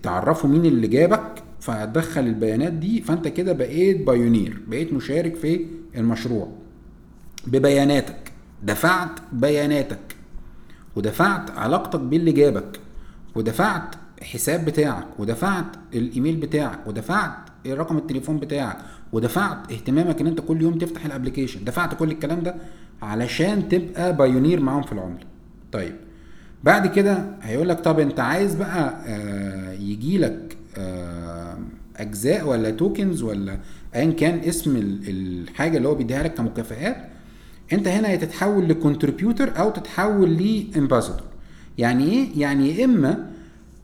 تعرفه 0.02 0.48
مين 0.48 0.66
اللي 0.66 0.86
جابك 0.88 1.42
فتدخل 1.60 2.20
البيانات 2.20 2.72
دي 2.72 3.00
فأنت 3.02 3.28
كده 3.28 3.52
بقيت 3.52 4.06
pioneer 4.06 4.58
بقيت 4.68 4.92
مشارك 4.92 5.34
في 5.34 5.66
المشروع 5.96 6.48
ببياناتك. 7.46 8.32
دفعت 8.62 9.10
بياناتك 9.32 10.16
ودفعت 10.96 11.50
علاقتك 11.50 12.00
باللي 12.00 12.32
جابك 12.32 12.80
ودفعت 13.34 13.94
حساب 14.22 14.64
بتاعك 14.64 15.06
ودفعت 15.18 15.66
الإيميل 15.94 16.36
بتاعك 16.36 16.86
ودفعت 16.86 17.36
رقم 17.66 17.96
التليفون 17.98 18.38
بتاعك 18.38 18.76
ودفعت 19.12 19.72
اهتمامك 19.72 20.20
إن 20.20 20.26
أنت 20.26 20.40
كل 20.40 20.62
يوم 20.62 20.78
تفتح 20.78 21.04
ال 21.04 21.09
application 21.09 21.64
دفعت 21.64 21.94
كل 21.94 22.10
الكلام 22.10 22.40
ده 22.40 22.54
علشان 23.02 23.68
تبقى 23.68 24.16
pioneer 24.16 24.60
معاهم 24.60 24.82
في 24.82 24.92
العمله 24.92 25.18
طيب 25.72 25.94
بعد 26.64 26.86
كده 26.86 27.24
هيقول 27.42 27.68
لك 27.68 27.80
طب 27.80 28.00
أنت 28.00 28.20
عايز 28.20 28.54
بقى 28.54 28.94
آه 29.06 29.72
يجي 29.72 30.18
لك 30.18 30.56
آه 30.78 31.58
أجزاء 31.96 32.48
ولا 32.48 32.70
tokens 32.70 33.22
ولا 33.22 33.58
ايا 33.94 34.10
كان 34.12 34.38
اسم 34.38 34.76
الحاجة 35.08 35.76
اللي 35.76 35.88
هو 35.88 35.94
بيديها 35.94 36.22
لك 36.22 36.34
كمكافئات 36.34 36.96
أنت 37.72 37.88
هنا 37.88 38.16
تتحول 38.16 38.68
ل 38.68 38.76
contributor 38.76 39.58
أو 39.58 39.70
تتحول 39.70 40.36
ل 40.36 40.44
ambassador 40.44 41.26
يعني 41.78 42.04
إيه؟ 42.12 42.28
يعني 42.40 42.78
يا 42.78 42.84
إما 42.84 43.30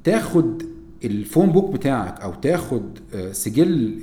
تاخد 0.05 0.63
ال 1.05 1.12
phone 1.12 1.51
book 1.51 1.73
بتاعك 1.75 2.21
أو 2.21 2.35
تاخد 2.35 2.99
سجل 3.33 3.99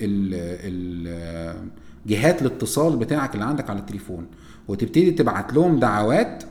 جهات 2.08 2.42
الاتصال 2.42 2.98
بتاعك 2.98 3.34
اللي 3.34 3.46
عندك 3.46 3.70
على 3.70 3.80
التليفون 3.80 4.26
وتبتدي 4.68 5.12
تبعت 5.12 5.54
لهم 5.54 5.80
دعوات 5.80 6.44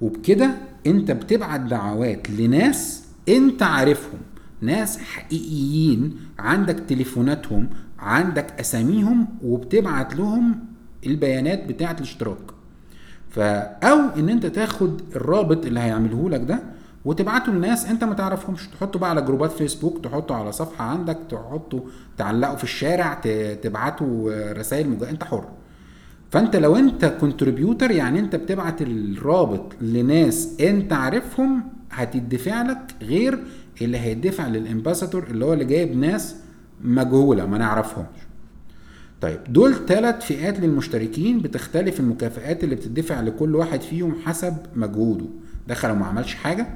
وبكده 0.00 0.50
أنت 0.86 1.10
بتبعت 1.10 1.60
دعوات 1.60 2.30
لناس 2.30 3.04
أنت 3.28 3.62
عارفهم 3.62 4.20
ناس 4.60 4.98
حقيقيين 4.98 6.16
عندك 6.38 6.80
تليفوناتهم 6.88 7.68
عندك 7.98 8.60
أساميهم 8.60 9.26
وبتبعت 9.44 10.16
لهم 10.16 10.58
البيانات 11.06 11.66
بتاعة 11.66 11.92
الاشتراك. 11.92 12.38
فا 13.30 13.58
أو 13.62 13.98
إن 14.18 14.28
أنت 14.28 14.46
تاخد 14.46 15.00
الرابط 15.16 15.66
اللي 15.66 15.80
هيعمله 15.80 16.30
لك 16.30 16.40
ده 16.40 16.62
وتبعته 17.04 17.52
لناس 17.52 17.86
انت 17.86 18.04
ما 18.04 18.14
تعرفهمش. 18.14 18.68
تحطه 18.68 18.98
بقى 18.98 19.10
على 19.10 19.22
جروبات 19.22 19.52
فيسبوك 19.52 20.04
تحطه 20.04 20.34
على 20.34 20.52
صفحة 20.52 20.84
عندك 20.84 21.18
تحطه 21.30 21.84
تعلقه 22.18 22.56
في 22.56 22.64
الشارع 22.64 23.14
تبعته 23.62 24.26
رسائل 24.52 24.88
مجا... 24.88 25.10
انت 25.10 25.24
حر. 25.24 25.44
فانت 26.30 26.56
لو 26.56 26.76
انت 26.76 27.04
كونتريبيوتر 27.20 27.90
يعني 27.90 28.18
انت 28.20 28.36
بتبعت 28.36 28.82
الرابط 28.82 29.72
لناس 29.80 30.60
انت 30.60 30.92
عارفهم 30.92 31.62
هتدفع 31.90 32.62
لك 32.62 32.94
غير 33.02 33.38
اللي 33.82 33.98
هيدفع 33.98 34.48
للامباسادور 34.48 35.24
اللي 35.30 35.44
هو 35.44 35.52
اللي 35.52 35.64
جايب 35.64 35.96
ناس 35.96 36.36
مجهولة 36.84 37.46
ما 37.46 37.58
نعرفهمش. 37.58 38.18
طيب 39.20 39.40
دول 39.48 39.74
ثلاث 39.86 40.24
فئات 40.26 40.60
للمشتركين 40.60 41.38
بتختلف 41.38 42.00
المكافئات 42.00 42.64
اللي 42.64 42.74
بتدفع 42.74 43.20
لكل 43.20 43.56
واحد 43.56 43.80
فيهم 43.80 44.14
حسب 44.26 44.56
مجهوده. 44.76 45.24
دخل 45.68 45.90
وما 45.90 46.06
عملش 46.06 46.34
حاجة 46.34 46.66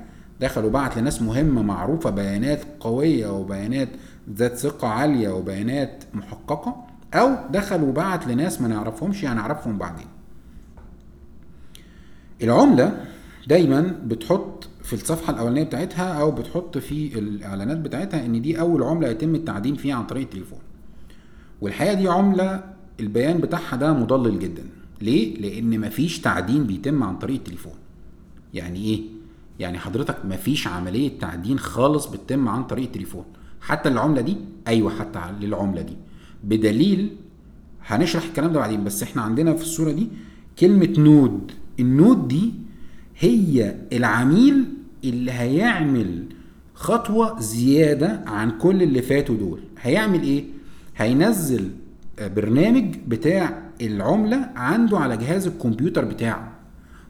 دخل 0.40 0.64
وبعت 0.64 0.98
لناس 0.98 1.22
مهمة 1.22 1.62
معروفة 1.62 2.10
بيانات 2.10 2.60
قوية 2.80 3.28
وبيانات 3.38 3.88
ذات 4.34 4.56
ثقة 4.56 4.88
عالية 4.88 5.28
وبيانات 5.28 6.04
محققة 6.14 6.84
أو 7.14 7.36
دخل 7.50 7.82
وبعت 7.82 8.26
لناس 8.26 8.60
ما 8.60 8.68
نعرفهمش 8.68 9.22
يعني 9.22 9.36
نعرفهم 9.40 9.78
بعدين 9.78 10.06
العملة 12.42 13.04
دايما 13.46 13.80
بتحط 14.06 14.68
في 14.82 14.92
الصفحة 14.92 15.32
الأولانية 15.32 15.62
بتاعتها 15.62 16.20
أو 16.20 16.30
بتحط 16.30 16.78
في 16.78 17.18
الإعلانات 17.18 17.76
بتاعتها 17.78 18.26
إن 18.26 18.42
دي 18.42 18.60
أول 18.60 18.82
عملة 18.82 19.08
يتم 19.08 19.34
التعدين 19.34 19.74
فيها 19.74 19.94
عن 19.94 20.06
طريق 20.06 20.22
التليفون 20.22 20.58
والحقيقة 21.60 21.94
دي 21.94 22.08
عملة 22.08 22.64
البيان 23.00 23.38
بتاعها 23.38 23.76
ده 23.76 23.92
مضلل 23.92 24.38
جدا 24.38 24.62
ليه؟ 25.00 25.36
لأن 25.40 25.80
مفيش 25.80 26.20
تعدين 26.20 26.64
بيتم 26.64 27.02
عن 27.02 27.16
طريق 27.18 27.36
التليفون 27.36 27.72
يعني 28.54 28.84
إيه؟ 28.84 29.00
يعني 29.58 29.78
حضرتك 29.78 30.16
مفيش 30.24 30.68
عملية 30.68 31.18
تعدين 31.18 31.58
خالص 31.58 32.06
بتتم 32.06 32.48
عن 32.48 32.64
طريق 32.64 32.84
التليفون. 32.84 33.24
حتى 33.60 33.88
العملة 33.88 34.20
دي 34.20 34.36
أيوة 34.68 34.90
حتى 34.98 35.20
للعملة 35.40 35.82
دي. 35.82 35.96
بدليل 36.44 37.16
هنشرح 37.86 38.24
الكلام 38.24 38.52
ده 38.52 38.60
بعدين 38.60 38.84
بس 38.84 39.02
إحنا 39.02 39.22
عندنا 39.22 39.54
في 39.54 39.62
الصورة 39.62 39.92
دي 39.92 40.08
كلمة 40.58 40.94
نود. 40.98 41.52
النود 41.80 42.28
دي 42.28 42.52
هي 43.18 43.74
العميل 43.92 44.64
اللي 45.04 45.32
هيعمل 45.32 46.24
خطوة 46.74 47.40
زيادة 47.40 48.24
عن 48.26 48.50
كل 48.50 48.82
اللي 48.82 49.02
فاتوا 49.02 49.36
دول. 49.36 49.60
هيعمل 49.80 50.22
إيه؟ 50.22 50.44
هينزل 50.96 51.70
برنامج 52.20 52.94
بتاع 53.08 53.62
العملة 53.80 54.50
عنده 54.56 54.98
على 54.98 55.16
جهاز 55.16 55.46
الكمبيوتر 55.46 56.04
بتاعه. 56.04 56.47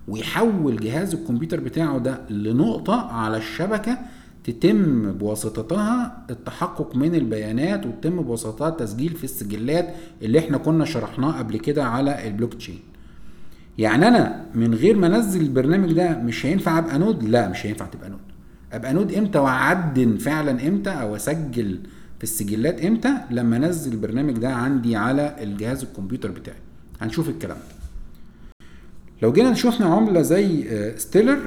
ويحول 0.08 0.76
جهاز 0.80 1.14
الكمبيوتر 1.14 1.60
بتاعه 1.60 1.98
ده 1.98 2.20
لنقطة 2.30 3.00
على 3.12 3.36
الشبكة 3.36 3.98
تتم 4.44 5.12
بواسطتها 5.12 6.24
التحقق 6.30 6.96
من 6.96 7.14
البيانات 7.14 7.86
وتتم 7.86 8.22
بواسطتها 8.22 8.68
التسجيل 8.68 9.10
في 9.14 9.24
السجلات 9.24 9.94
اللي 10.22 10.38
إحنا 10.38 10.58
كنا 10.58 10.84
شرحناه 10.84 11.38
قبل 11.38 11.56
كده 11.56 11.84
على 11.84 12.28
البلوك 12.28 12.54
تشين. 12.54 12.78
يعني 13.78 14.08
أنا 14.08 14.44
من 14.54 14.74
غير 14.74 14.96
ما 14.96 15.06
أنزل 15.06 15.40
البرنامج 15.40 15.92
ده 15.92 16.18
مش 16.18 16.46
هينفع 16.46 16.78
أبقى 16.78 16.98
node؟ 16.98 17.22
لا 17.24 17.48
مش 17.48 17.66
هينفع 17.66 17.86
تبقى 17.86 18.10
node. 18.10 18.20
أبقى 18.72 18.92
node 18.94 19.12
إمتى 19.12 19.38
وأعدن 19.38 20.16
فعلا 20.16 20.68
إمتى 20.68 20.90
أو 20.90 21.16
أسجل 21.16 21.78
في 22.18 22.24
السجلات 22.24 22.84
إمتى؟ 22.84 23.14
لما 23.30 23.56
أنزل 23.56 23.92
البرنامج 23.92 24.38
ده 24.38 24.48
عندي 24.54 24.96
على 24.96 25.36
الجهاز 25.42 25.82
الكمبيوتر 25.82 26.30
بتاعي. 26.30 26.56
هنشوف 27.00 27.28
الكلام 27.28 27.56
ده. 27.56 27.77
لو 29.22 29.32
جينا 29.32 29.54
شفنا 29.54 29.86
عملة 29.86 30.22
زي 30.22 30.64
ستيلر 30.98 31.38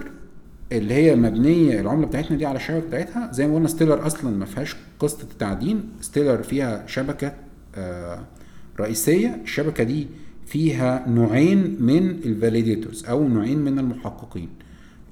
اللي 0.71 0.93
هي 0.93 1.15
مبنية 1.15 1.79
العملة 1.81 2.07
بتاعتنا 2.07 2.37
دي 2.37 2.45
على 2.45 2.55
الشبكة 2.55 2.87
بتاعتها 2.87 3.31
زي 3.31 3.47
ما 3.47 3.55
قلنا 3.55 3.67
ستيلر 3.67 4.07
أصلا 4.07 4.31
ما 4.37 4.45
فيهاش 4.45 4.75
قصة 4.99 5.23
التعدين. 5.23 5.83
ستيلر 6.01 6.43
فيها 6.43 6.87
شبكة 6.87 7.33
رئيسية. 8.79 9.41
الشبكة 9.43 9.83
دي 9.83 10.07
فيها 10.45 11.05
نوعين 11.09 11.77
من 11.79 12.09
ال 12.09 12.18
validators 12.18 13.05
أو 13.05 13.27
نوعين 13.27 13.59
من 13.59 13.79
المحققين. 13.79 14.49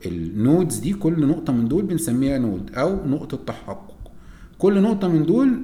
ال 0.06 0.18
nodes 0.18 0.78
دي 0.78 0.94
كل 0.94 1.28
نقطة 1.28 1.54
من 1.54 1.68
دول 1.68 1.86
بنسميها 1.86 2.38
node 2.38 2.72
أو 2.76 3.08
نقطة 3.08 3.38
تحقق. 3.48 4.12
كل 4.58 4.82
نقطة 4.82 5.08
من 5.08 5.26
دول 5.26 5.62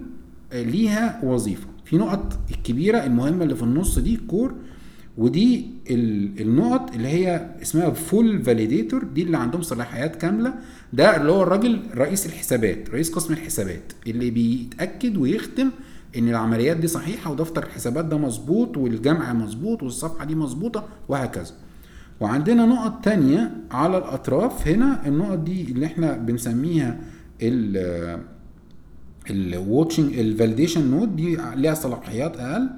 ليها 0.53 1.19
وظيفة. 1.23 1.67
في 1.85 1.97
نقط 1.97 2.39
الكبيرة 2.51 2.97
المهمة 2.97 3.43
اللي 3.43 3.55
في 3.55 3.63
النص 3.63 3.99
دي 3.99 4.17
core 4.27 4.53
ودي 5.17 5.65
النقط 6.41 6.95
اللي 6.95 7.07
هي 7.07 7.49
اسمها 7.61 7.89
full 7.89 8.43
validator 8.43 9.03
دي 9.03 9.23
اللي 9.23 9.37
عندهم 9.37 9.61
صلاحيات 9.61 10.15
كاملة. 10.15 10.53
ده 10.93 11.17
اللي 11.17 11.31
هو 11.31 11.43
الراجل 11.43 11.79
رئيس 11.95 12.25
الحسابات 12.25 12.89
رئيس 12.89 13.11
قسم 13.11 13.33
الحسابات 13.33 13.93
اللي 14.07 14.31
بيتأكد 14.31 15.17
ويختم 15.17 15.69
إن 16.17 16.29
العمليات 16.29 16.77
دي 16.77 16.87
صحيحة 16.87 17.31
ودفتر 17.31 17.63
الحسابات 17.63 18.05
ده 18.05 18.17
مظبوط 18.17 18.77
والجمع 18.77 19.33
مظبوط 19.33 19.83
والصفحة 19.83 20.25
دي 20.25 20.35
مظبوطة 20.35 20.87
وهكذا. 21.09 21.53
وعندنا 22.19 22.65
نقط 22.65 23.03
تانية 23.03 23.51
على 23.71 23.97
الأطراف. 23.97 24.67
هنا 24.67 25.07
النقط 25.07 25.37
دي 25.37 25.61
اللي 25.71 25.85
إحنا 25.85 26.17
بنسميها 26.17 26.99
ال 27.41 28.19
ال 29.29 29.39
watching 29.39 30.19
ال 30.19 30.26
validation 30.26 30.91
node 30.91 31.15
دي 31.15 31.37
ليها 31.55 31.73
صلاحيات 31.73 32.37
أقل. 32.37 32.69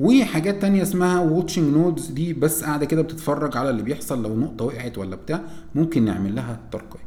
وحاجات 0.00 0.62
تانية 0.62 0.82
اسمها 0.82 1.20
watching 1.20 1.76
nodes 1.76 2.06
دي 2.06 2.32
بس 2.32 2.64
قاعدة 2.64 2.86
كده 2.86 3.02
بتتفرج 3.02 3.56
على 3.56 3.70
اللي 3.70 3.82
بيحصل 3.82 4.22
لو 4.22 4.36
نقطة 4.36 4.64
وقعت 4.64 4.98
ولا 4.98 5.16
بتاع 5.16 5.40
ممكن 5.74 6.04
نعمل 6.04 6.34
لها 6.34 6.60
ترقية. 6.72 7.06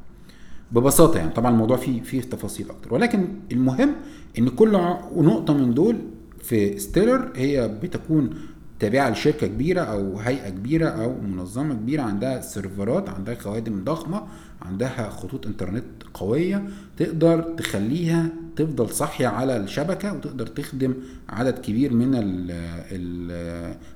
ببساطة 0.71 1.17
يعني 1.17 1.31
طبعا 1.31 1.51
الموضوع 1.51 1.77
فيه 1.77 2.01
فيه 2.01 2.21
تفاصيل 2.21 2.69
أكتر. 2.69 2.93
ولكن 2.93 3.27
المهم 3.51 3.91
إن 4.39 4.49
كل 4.49 4.71
نقطة 5.17 5.53
من 5.53 5.73
دول 5.73 5.95
في 6.43 6.79
ستيلر 6.79 7.31
هي 7.35 7.79
بتكون 7.83 8.29
تابعة 8.79 9.09
لشركة 9.09 9.47
كبيرة 9.47 9.81
أو 9.81 10.19
هيئة 10.19 10.49
كبيرة 10.49 10.89
أو 10.89 11.15
منظمة 11.21 11.73
كبيرة 11.75 12.01
عندها 12.01 12.41
سيرفرات 12.41 13.09
عندها 13.09 13.35
خوادم 13.35 13.83
ضخمة 13.83 14.23
عندها 14.61 15.09
خطوط 15.09 15.45
إنترنت 15.47 15.83
قوية 16.13 16.63
تقدر 16.97 17.41
تخليها 17.41 18.29
تفضل 18.55 18.89
صاحية 18.89 19.27
على 19.27 19.57
الشبكة 19.57 20.13
وتقدر 20.13 20.47
تخدم 20.47 20.93
عدد 21.29 21.57
كبير 21.59 21.93
من 21.93 22.11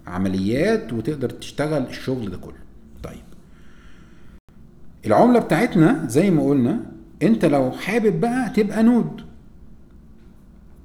العمليات 0.08 0.94
وتقدر 0.94 1.30
تشتغل 1.30 1.84
الشغل 1.84 2.32
ده 2.32 2.38
كله. 2.38 2.54
طيب. 3.04 3.22
العملة 5.06 5.40
بتاعتنا 5.40 6.06
زي 6.10 6.32
ما 6.32 6.44
قلنا 6.44 6.80
أنت 7.24 7.46
لو 7.46 7.72
حابب 7.72 8.20
بقى 8.20 8.50
تبقى 8.50 8.84
نود. 8.84 9.22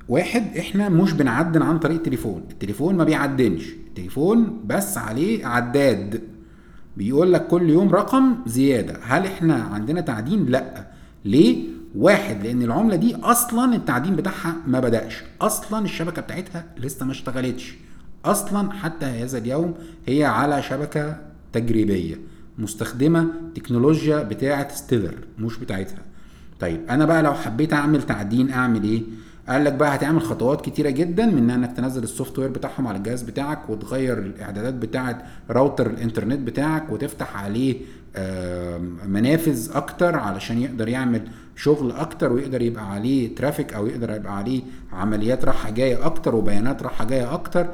واحد 0.08 0.56
إحنا 0.56 0.88
مش 0.88 1.12
بنعدن 1.12 1.62
عن 1.62 1.78
طريق 1.78 1.96
التليفون. 1.96 2.42
التليفون 2.50 2.96
ما 2.96 3.04
بيعدنش 3.04 3.68
التليفون 3.88 4.60
بس 4.64 4.98
عليه 4.98 5.46
عداد. 5.46 6.22
بيقول 6.96 7.32
لك 7.32 7.46
كل 7.46 7.70
يوم 7.70 7.88
رقم 7.88 8.36
زيادة. 8.46 8.98
هل 9.02 9.26
إحنا 9.26 9.54
عندنا 9.54 10.00
تعدين؟ 10.00 10.46
لأ. 10.46 10.86
ليه؟ 11.24 11.64
واحد 11.96 12.46
لأن 12.46 12.62
العملة 12.62 12.96
دي 12.96 13.16
أصلا 13.16 13.74
التعدين 13.76 14.16
بتاعها 14.16 14.56
ما 14.66 14.80
بدأش. 14.80 15.22
أصلا 15.40 15.84
الشبكة 15.84 16.22
بتاعتها 16.22 16.64
لسه 16.78 17.06
ما 17.06 17.12
اشتغلتش. 17.12 17.74
أصلا 18.24 18.72
حتى 18.72 19.06
هذا 19.06 19.38
اليوم 19.38 19.74
هي 20.06 20.24
على 20.24 20.62
شبكة 20.62 21.16
تجريبية 21.52 22.14
مستخدمة 22.58 23.26
تكنولوجيا 23.54 24.22
بتاعة 24.22 24.74
ستيلر 24.74 25.14
مش 25.38 25.58
بتاعتها. 25.58 25.98
طيب 26.60 26.80
أنا 26.90 27.04
بقى 27.04 27.22
لو 27.22 27.34
حبيت 27.34 27.72
أعمل 27.72 28.02
تعدين 28.02 28.50
أعمل 28.50 28.82
إيه؟ 28.84 29.02
قال 29.48 29.64
لك 29.64 29.72
بقى 29.72 29.94
هتعمل 29.94 30.22
خطوات 30.22 30.60
كتيرة 30.64 30.90
جدا 30.90 31.26
من 31.26 31.50
إنك 31.50 31.76
تنزل 31.76 32.02
ال 32.02 32.38
software 32.38 32.48
بتاعهم 32.50 32.86
على 32.86 32.98
الجهاز 32.98 33.22
بتاعك 33.22 33.70
وتغير 33.70 34.18
الإعدادات 34.18 34.74
بتاعه 34.74 35.22
راوتر 35.50 35.86
الإنترنت 35.86 36.38
بتاعك 36.40 36.92
وتفتح 36.92 37.36
عليه 37.44 37.76
منافذ 39.06 39.76
أكتر 39.76 40.16
علشان 40.16 40.58
يقدر 40.62 40.88
يعمل 40.88 41.22
شغل 41.56 41.92
أكتر 41.92 42.32
ويقدر 42.32 42.62
يبقى 42.62 42.92
عليه 42.92 43.34
traffic 43.34 43.74
أو 43.74 43.86
يقدر 43.86 44.10
يبقى 44.10 44.36
عليه 44.36 44.62
عمليات 44.92 45.44
رايحه 45.44 45.70
جاية 45.70 46.06
أكتر 46.06 46.34
وبيانات 46.34 46.82
رايحه 46.82 47.04
جاية 47.04 47.34
أكتر. 47.34 47.66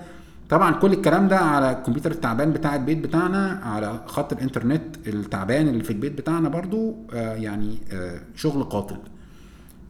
طبعا 0.50 0.74
كل 0.74 0.92
الكلام 0.92 1.28
ده 1.28 1.36
على 1.38 1.70
الكمبيوتر 1.72 2.10
التعبان 2.10 2.52
بتاع 2.52 2.74
البيت 2.76 2.98
بتاعنا 2.98 3.60
على 3.64 4.00
خط 4.06 4.32
الإنترنت 4.32 4.82
التعبان 5.06 5.68
اللي 5.68 5.84
في 5.84 5.90
البيت 5.90 6.12
بتاعنا 6.18 6.48
برضو 6.48 6.94
يعني 7.12 7.78
شغل 8.34 8.62
قاتل. 8.64 8.96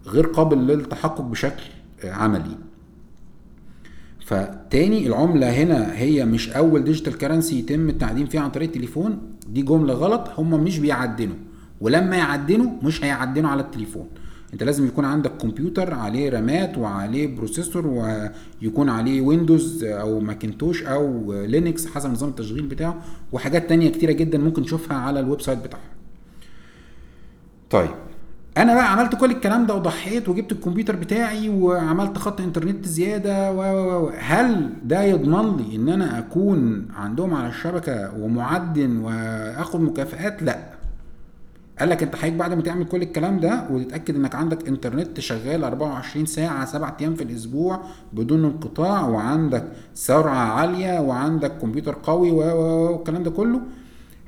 غير 0.07 0.27
قابل 0.27 0.59
للتحقق 0.67 1.21
بشكل 1.21 1.63
عملي. 2.05 2.57
فتاني 4.25 5.07
العملة 5.07 5.51
هنا 5.51 5.93
هي 5.99 6.25
مش 6.25 6.49
أول 6.51 6.85
digital 6.85 7.19
currency 7.19 7.59
يتم 7.59 7.89
التعدين 7.89 8.27
فيها 8.27 8.41
عن 8.41 8.51
طريق 8.51 8.69
التليفون 8.69 9.19
دي 9.49 9.63
جملة 9.63 9.95
غلط 9.95 10.31
هم 10.39 10.65
مش 10.65 10.79
بيعدنوا. 10.79 11.37
ولما 11.81 12.17
يعدنوا 12.17 12.71
مش 12.83 13.05
هيعدنوا 13.05 13.51
على 13.51 13.63
التليفون. 13.63 14.09
انت 14.53 14.63
لازم 14.63 14.87
يكون 14.87 15.05
عندك 15.05 15.31
كمبيوتر 15.37 15.95
عليه 15.95 16.31
رامات 16.31 16.79
وعليه 16.79 17.37
processor 17.37 17.87
ويكون 17.87 18.89
عليه 18.89 19.21
ويندوز 19.21 19.85
أو 19.85 20.21
ماكنتوش 20.21 20.83
أو 20.83 21.33
لينكس 21.33 21.87
حسب 21.87 22.11
نظام 22.11 22.31
التشغيل 22.31 22.67
بتاعه 22.67 23.03
وحاجات 23.33 23.69
تانية 23.69 23.89
كتيرة 23.91 24.13
جدا 24.13 24.39
ممكن 24.39 24.63
تشوفها 24.63 24.97
على 24.97 25.21
ال 25.21 25.41
website 25.41 25.59
بتاعهم. 25.59 25.85
طيب 27.71 27.91
أنا 28.59 28.75
بقى 28.75 28.93
عملت 28.93 29.15
كل 29.15 29.31
الكلام 29.31 29.67
ده 29.67 29.75
وضحيت 29.75 30.29
وجبت 30.29 30.53
الكمبيوتر 30.53 30.97
بتاعي 30.97 31.49
وعملت 31.49 32.19
خط 32.19 32.41
انترنت 32.41 32.87
زيادة 32.89 33.53
و 33.53 34.09
هل 34.19 34.71
ده 34.85 35.03
يضمن 35.03 35.57
لي 35.57 35.77
ان 35.77 35.89
أنا 35.89 36.19
اكون 36.19 36.89
عندهم 36.97 37.35
على 37.35 37.49
الشبكة 37.49 38.13
ومعدن 38.21 38.97
واخد 38.99 39.81
مكافآت؟ 39.81 40.43
لا. 40.43 40.59
قال 41.79 41.89
لك 41.89 42.03
انت 42.03 42.17
حضرتك 42.17 42.33
بعد 42.37 42.53
ما 42.55 42.63
تعمل 42.63 42.85
كل 42.85 43.03
الكلام 43.03 43.41
ده 43.41 43.65
وتتأكد 43.71 44.17
انك 44.17 44.35
عندك 44.35 44.69
انترنت 44.69 45.21
شغال 45.21 45.65
24 45.65 46.27
ساعة 46.27 46.65
7 46.65 46.97
أيام 47.01 47.15
في 47.15 47.25
الأسبوع 47.25 47.81
بدون 48.13 48.45
انقطاع 48.45 49.07
وعندك 49.09 49.65
سرعة 49.95 50.35
عالية 50.53 51.01
وعندك 51.01 51.53
كمبيوتر 51.59 51.97
قوي 52.03 52.31
والكلام 52.31 53.23
ده 53.23 53.31
كله 53.31 53.61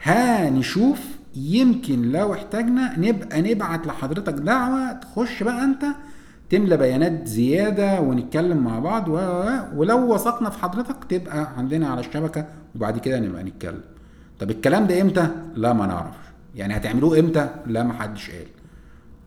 هنشوف 0.02 0.98
يمكن 1.36 2.12
لو 2.12 2.34
احتاجنا 2.34 2.98
نبقى 2.98 3.42
نبعت 3.42 3.86
لحضرتك 3.86 4.32
دعوة 4.32 4.92
تخش 4.92 5.42
بقى 5.42 5.64
انت 5.64 5.84
تملى 6.50 6.76
بيانات 6.76 7.28
زيادة 7.28 8.00
ونتكلم 8.00 8.64
مع 8.64 8.78
بعض 8.78 9.08
و... 9.08 9.14
ولو 9.74 10.14
وثقنا 10.14 10.50
في 10.50 10.58
حضرتك 10.58 10.96
تبقى 11.08 11.48
عندنا 11.58 11.88
على 11.88 12.00
الشبكة 12.00 12.46
وبعد 12.74 12.98
كده 12.98 13.20
نبقى 13.20 13.42
نتكلم 13.44 13.80
طب 14.40 14.50
الكلام 14.50 14.86
ده 14.86 15.00
إمتى؟ 15.02 15.28
لا 15.54 15.72
ما 15.72 15.86
نعرفش 15.86 16.16
يعني 16.54 16.76
هتعملوه 16.76 17.18
إمتى؟ 17.18 17.48
لا 17.66 17.82
ما 17.82 17.92
حدش 17.92 18.30
قال 18.30 18.46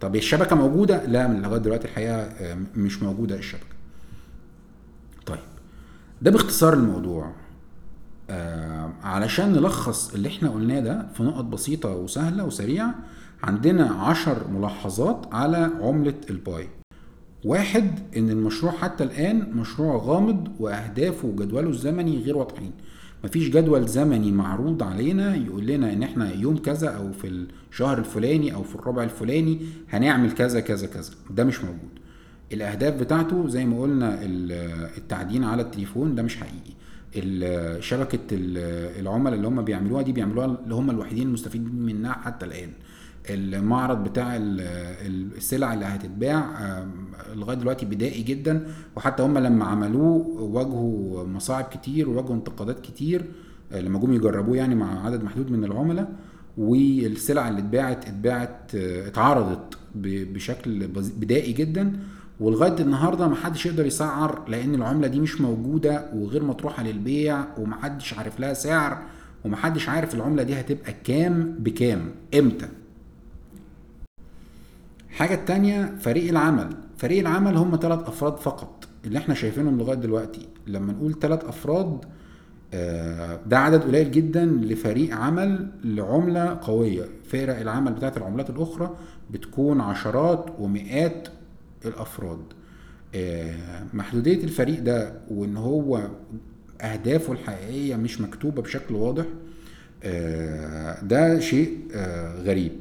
طب 0.01 0.15
الشبكة 0.15 0.55
موجودة؟ 0.55 1.05
لا 1.05 1.27
من 1.27 1.41
لغاية 1.41 1.59
دلوقتي 1.59 1.87
الحقيقة 1.87 2.15
آه، 2.15 2.57
مش 2.75 3.03
موجودة 3.03 3.35
الشبكة 3.35 3.75
طيب 5.25 5.39
ده 6.21 6.31
باختصار 6.31 6.73
الموضوع 6.73 7.31
آه 8.29 8.93
علشان 9.03 9.53
نلخص 9.53 10.13
اللي 10.13 10.27
إحنا 10.27 10.49
قلناه 10.49 10.79
ده 10.79 11.07
في 11.13 11.23
نقط 11.23 11.43
بسيطة 11.45 11.95
وسهلة 11.95 12.45
وسريعة 12.45 12.95
عندنا 13.43 13.85
عشر 13.85 14.47
ملاحظات 14.47 15.25
على 15.33 15.69
عملة 15.81 16.13
الباي. 16.29 16.67
واحد 17.45 17.99
إن 18.17 18.29
المشروع 18.29 18.71
حتى 18.71 19.03
الآن 19.03 19.49
مشروع 19.53 19.95
غامض 19.97 20.47
وأهدافه 20.59 21.27
وجدوله 21.27 21.69
الزمني 21.69 22.17
غير 22.23 22.37
واضحين. 22.37 22.71
مفيش 23.23 23.49
جدول 23.49 23.87
زمني 23.87 24.31
معروض 24.31 24.83
علينا 24.83 25.35
يقول 25.35 25.65
لنا 25.65 25.93
إن 25.93 26.03
إحنا 26.03 26.33
يوم 26.33 26.57
كذا 26.57 26.89
أو 26.89 27.11
في 27.11 27.45
الشهر 27.71 27.97
الفلاني 27.97 28.53
أو 28.53 28.63
في 28.63 28.75
الربع 28.75 29.03
الفلاني 29.03 29.59
هنعمل 29.89 30.31
كذا 30.31 30.59
كذا 30.59 30.87
كذا. 30.87 31.11
ده 31.29 31.43
مش 31.43 31.59
موجود. 31.63 31.89
الأهداف 32.53 32.93
بتاعته 32.93 33.47
زي 33.47 33.65
ما 33.65 33.81
قلنا 33.81 34.19
التعدين 34.97 35.43
على 35.43 35.61
التليفون 35.61 36.15
ده 36.15 36.23
مش 36.23 36.37
حقيقي. 36.37 36.78
شبكة 37.79 38.19
العملاء 38.31 39.35
اللي 39.35 39.47
هم 39.47 39.61
بيعملوها 39.61 40.01
دي 40.01 40.11
بيعملوها 40.11 40.45
اللي 40.63 40.75
هم 40.75 40.89
الوحيدين 40.89 41.27
المستفيدين 41.27 41.75
منها 41.75 42.13
حتى 42.13 42.45
الآن. 42.45 42.69
المعرض 43.29 44.03
بتاع 44.03 44.37
السلع 44.39 45.73
اللي 45.73 45.85
هتتباع 45.85 46.45
لغاية 47.35 47.57
دلوقتي 47.57 47.85
بدائي 47.85 48.23
جدا. 48.23 48.67
وحتى 48.95 49.23
هم 49.23 49.37
لما 49.37 49.65
عملوه 49.65 50.27
واجهوا 50.41 51.23
مصاعب 51.27 51.63
كتير 51.63 52.09
وواجهوا 52.09 52.35
انتقادات 52.35 52.79
كتير 52.79 53.25
آه، 53.71 53.81
لما 53.81 53.99
جم 53.99 54.13
يجربوه 54.13 54.57
يعني 54.57 54.75
مع 54.75 55.05
عدد 55.05 55.23
محدود 55.23 55.51
من 55.51 55.63
العملاء. 55.63 56.11
والسلع 56.57 57.49
اللي 57.49 57.59
اتباعت 57.59 58.05
اتباعت 58.07 58.75
آه، 58.75 59.07
اتعرضت 59.07 59.77
بشكل 59.95 60.87
بدائي 61.17 61.53
جدا. 61.53 61.99
ولغاية 62.39 62.75
النهارده 62.79 63.27
ما 63.27 63.35
حدش 63.35 63.65
يقدر 63.65 63.85
يسعر 63.85 64.41
لأن 64.47 64.75
العملة 64.75 65.07
دي 65.07 65.19
مش 65.19 65.41
موجودة 65.41 66.05
وغير 66.13 66.43
مطروحة 66.43 66.83
للبيع 66.83 67.43
ومحدش 67.57 68.13
عارف 68.13 68.39
لها 68.39 68.53
سعر 68.53 68.97
ومحدش 69.45 69.89
عارف 69.89 70.15
العملة 70.15 70.43
دي 70.43 70.59
هتبقى 70.59 70.93
كام 71.03 71.55
بكام 71.59 72.11
إمتى. 72.39 72.67
الحاجة 75.09 75.33
التانية 75.33 75.95
فريق 75.99 76.29
العمل. 76.29 76.69
فريق 76.97 77.19
العمل 77.19 77.57
هم 77.57 77.77
ثلاث 77.81 77.99
أفراد 77.99 78.37
فقط. 78.37 78.87
اللي 79.05 79.17
إحنا 79.19 79.33
شايفينهم 79.33 79.77
لغاية 79.77 79.97
دلوقتي. 79.97 80.47
لما 80.67 80.93
نقول 80.93 81.19
ثلاث 81.19 81.45
أفراد 81.45 81.97
آه، 82.73 83.39
ده 83.45 83.59
عدد 83.59 83.81
قليل 83.83 84.11
جدا 84.11 84.45
لفريق 84.45 85.15
عمل 85.15 85.67
لعملة 85.83 86.59
قوية. 86.61 87.03
فرق 87.31 87.59
العمل 87.59 87.93
بتاعت 87.93 88.17
العملات 88.17 88.49
الأخرى 88.49 88.95
بتكون 89.31 89.81
عشرات 89.81 90.45
ومئات 90.59 91.27
الأفراد. 91.85 92.39
آه، 93.15 93.83
محدودية 93.93 94.43
الفريق 94.43 94.79
ده 94.79 95.13
وإن 95.31 95.57
هو 95.57 96.07
أهدافه 96.81 97.33
الحقيقية 97.33 97.95
مش 97.95 98.21
مكتوبة 98.21 98.61
بشكل 98.61 98.95
واضح 98.95 99.25
آه، 100.03 101.03
ده 101.03 101.39
شيء 101.39 101.77
غريب. 102.43 102.71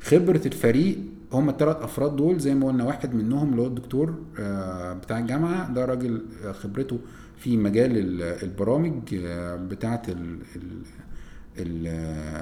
خبرة 0.00 0.40
الفريق 0.46 0.98
هم 1.32 1.48
الثلاث 1.48 1.76
أفراد 1.76 2.16
دول 2.16 2.38
زي 2.40 2.54
ما 2.54 2.66
قلنا 2.66 2.84
واحد 2.84 3.14
منهم 3.14 3.50
اللي 3.50 3.62
هو 3.62 3.66
الدكتور 3.66 4.14
آه، 4.38 4.92
بتاع 4.92 5.18
الجامعة 5.18 5.72
ده 5.72 5.84
راجل 5.84 6.22
خبرته 6.52 6.98
في 7.36 7.56
مجال 7.56 8.22
البرامج 8.22 9.14
آه، 9.14 9.56
بتاعة 9.56 10.02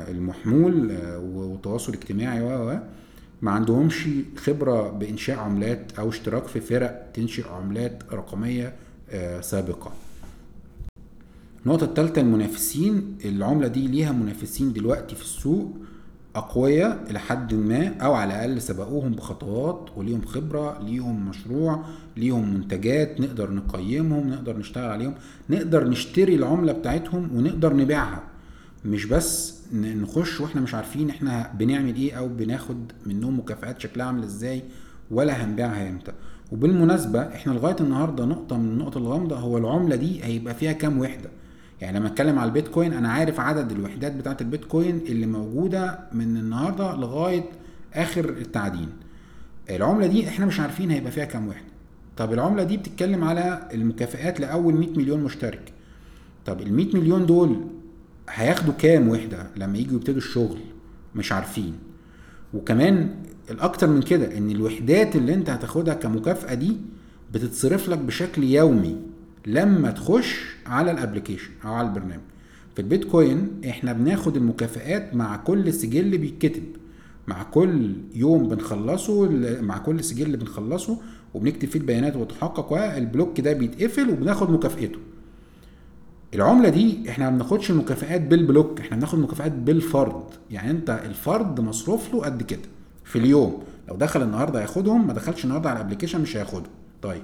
المحمول 0.09 0.91
آه، 0.91 1.19
والتواصل 1.19 1.93
الاجتماعي 1.93 2.41
و. 2.43 2.79
ما 3.43 3.51
عندهمش 3.51 4.09
خبرة 4.37 4.89
بإنشاء 4.91 5.39
عملات 5.39 5.99
أو 5.99 6.09
اشتراك 6.09 6.47
في 6.47 6.61
فرق 6.61 7.11
تنشئ 7.15 7.49
عملات 7.49 8.03
رقمية 8.13 8.75
سابقة. 9.41 9.93
النقطة 11.67 11.85
الثالثة 11.85 12.21
المنافسين. 12.21 13.19
العملة 13.25 13.69
دي 13.69 13.87
ليها 13.89 14.13
منافسين 14.13 14.73
دلوقتي 14.73 15.15
في 15.15 15.23
السوق 15.23 15.73
أقوياء 16.37 17.05
إلى 17.11 17.19
حد 17.19 17.55
ما 17.55 17.97
أو 17.97 18.15
على 18.15 18.35
الأقل 18.35 18.63
سبقوهم 18.63 19.13
بخطوات 19.13 19.89
وليهم 19.97 20.23
خبرة 20.25 20.83
ليهم 20.83 21.29
مشروع 21.29 21.85
ليهم 22.17 22.55
منتجات 22.55 23.21
نقدر 23.21 23.51
نقيمهم 23.51 24.31
نقدر 24.31 24.59
نشتغل 24.59 24.91
عليهم 24.91 25.15
نقدر 25.51 25.89
نشتري 25.89 26.35
العملة 26.35 26.73
بتاعتهم 26.73 27.37
ونقدر 27.37 27.77
نبيعها. 27.77 28.23
مش 28.85 29.05
بس 29.07 29.55
نخش 29.75 30.41
وإحنا 30.41 30.61
مش 30.61 30.75
عارفين 30.75 31.11
إحنا 31.11 31.51
بنعمل 31.59 31.95
إيه 31.97 32.13
أو 32.19 32.29
بناخد 32.29 32.93
منهم 33.07 33.39
مكافآت 33.39 33.81
شكلها 33.81 34.07
عامل 34.07 34.23
إزاي 34.23 34.63
ولا 35.11 35.45
هنبيعها 35.45 35.89
إمتى. 35.91 36.13
وبالمناسبة 36.53 37.21
إحنا 37.23 37.53
لغاية 37.53 37.77
النهاردة 37.81 38.25
نقطة 38.25 38.57
من 38.59 38.69
النقط 38.69 38.97
الغامضة 38.97 39.37
هو 39.37 39.59
العملة 39.59 39.97
دي 39.97 40.25
هيبقى 40.25 40.55
فيها 40.55 40.73
كام 40.73 40.99
وحدة. 41.01 41.31
يعني 41.81 41.99
لما 41.99 42.09
اتكلم 42.09 42.39
على 42.39 42.49
البيتكوين 42.49 42.93
أنا 42.93 43.09
عارف 43.09 43.41
عدد 43.41 43.73
الوحدات 43.73 44.13
بتاعه 44.17 44.37
البيتكوين 44.41 44.97
اللي 45.09 45.27
موجودة 45.27 45.99
من 46.13 46.37
النهارده 46.37 46.97
لغاية 46.97 47.45
آخر 47.95 48.29
التعدين. 48.29 48.89
العملة 49.71 50.07
دي 50.07 50.29
إحنا 50.29 50.47
مش 50.47 50.61
عارفين 50.61 50.91
هيبقى 50.91 51.13
فيها 51.13 51.25
كام 51.25 51.49
وحدة. 51.49 51.65
طب 52.17 52.33
العملة 52.33 52.63
دي 52.63 52.77
بتتكلم 52.77 53.25
على 53.25 53.69
المكافئات 53.75 54.41
لأول 54.41 54.75
100 54.75 54.89
مليون 54.97 55.21
مشترك. 55.25 55.73
طب 56.47 56.61
ال 56.61 56.73
100 56.75 56.97
مليون 56.97 57.27
دول 57.27 57.57
هياخدوا 58.31 58.73
كام 58.79 59.09
وحدة 59.09 59.47
لما 59.57 59.79
يجوا 59.79 59.95
يبتدوا 59.97 60.19
الشغل؟ 60.19 60.59
مش 61.15 61.33
عارفين. 61.33 61.75
وكمان 62.55 63.09
الأكتر 63.51 63.87
من 63.87 64.03
كده 64.03 64.39
إن 64.39 64.51
الوحدات 64.51 65.17
اللي 65.17 65.35
أنت 65.35 65.51
هتاخدها 65.51 65.95
كمكافأة 65.95 66.55
دي 66.55 66.77
بتتصرف 67.35 67.89
لك 67.89 67.99
بشكل 67.99 68.45
يومي 68.45 68.97
لما 69.47 69.91
تخش 69.91 70.41
على 70.67 70.91
ال 70.91 70.96
application 70.96 71.51
أو 71.65 71.73
على 71.75 71.89
البرنامج. 71.89 72.23
في 72.75 72.83
البيتكوين 72.83 73.49
إحنا 73.69 73.93
بناخد 73.93 74.37
المكافئات 74.37 75.15
مع 75.15 75.37
كل 75.37 75.73
سجل 75.73 76.19
بيتكتب. 76.19 76.63
مع 77.29 77.43
كل 77.43 77.93
يوم 78.15 78.49
بنخلصه 78.49 79.29
مع 79.61 79.79
كل 79.79 80.05
سجل 80.05 80.37
بنخلصه 80.37 80.99
وبنكتب 81.35 81.69
فيه 81.69 81.79
البيانات 81.81 82.17
وتحقق 82.17 82.73
وال 82.73 82.92
block 82.92 83.41
ده 83.41 83.53
بيتقفل 83.53 84.11
وبناخد 84.11 84.51
مكافئته 84.51 84.99
العملة 86.35 86.69
دي 86.69 87.11
إحنا 87.11 87.31
ما 87.31 87.37
بناخدش 87.37 87.71
المكافئات 87.71 88.21
بال 88.21 88.38
block 88.38 88.81
إحنا 88.81 88.97
بناخد 88.97 89.19
مكافئات 89.19 89.53
بالفرد. 89.53 90.23
يعني 90.51 90.71
انت 90.71 90.91
الفرد 91.05 91.61
مصروف 91.61 92.15
له 92.15 92.21
قد 92.21 92.43
كده 92.43 92.61
في 93.05 93.19
اليوم. 93.19 93.63
لو 93.89 93.97
دخل 93.97 94.23
النهارده 94.23 94.61
هياخدهم 94.61 95.07
ما 95.07 95.13
دخلش 95.13 95.45
النهارده 95.45 95.71
على 95.71 95.79
الابلكيشن 95.81 96.21
مش 96.21 96.37
هياخدهم 96.37 96.73
طيب. 97.03 97.23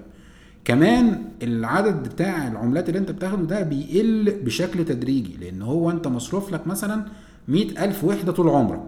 كمان 0.64 1.22
العدد 1.42 2.08
بتاع 2.08 2.48
العملات 2.48 2.88
اللي 2.88 2.98
انت 2.98 3.10
بتاخده 3.10 3.42
ده 3.44 3.62
بيقل 3.62 4.40
بشكل 4.44 4.84
تدريجي 4.84 5.36
لأن 5.40 5.62
هو 5.62 5.90
انت 5.90 6.08
مصروف 6.08 6.52
لك 6.52 6.66
مثلا 6.66 7.04
مئة 7.48 7.84
ألف 7.84 8.04
وحدة 8.04 8.32
طول 8.32 8.48
عمرك. 8.48 8.82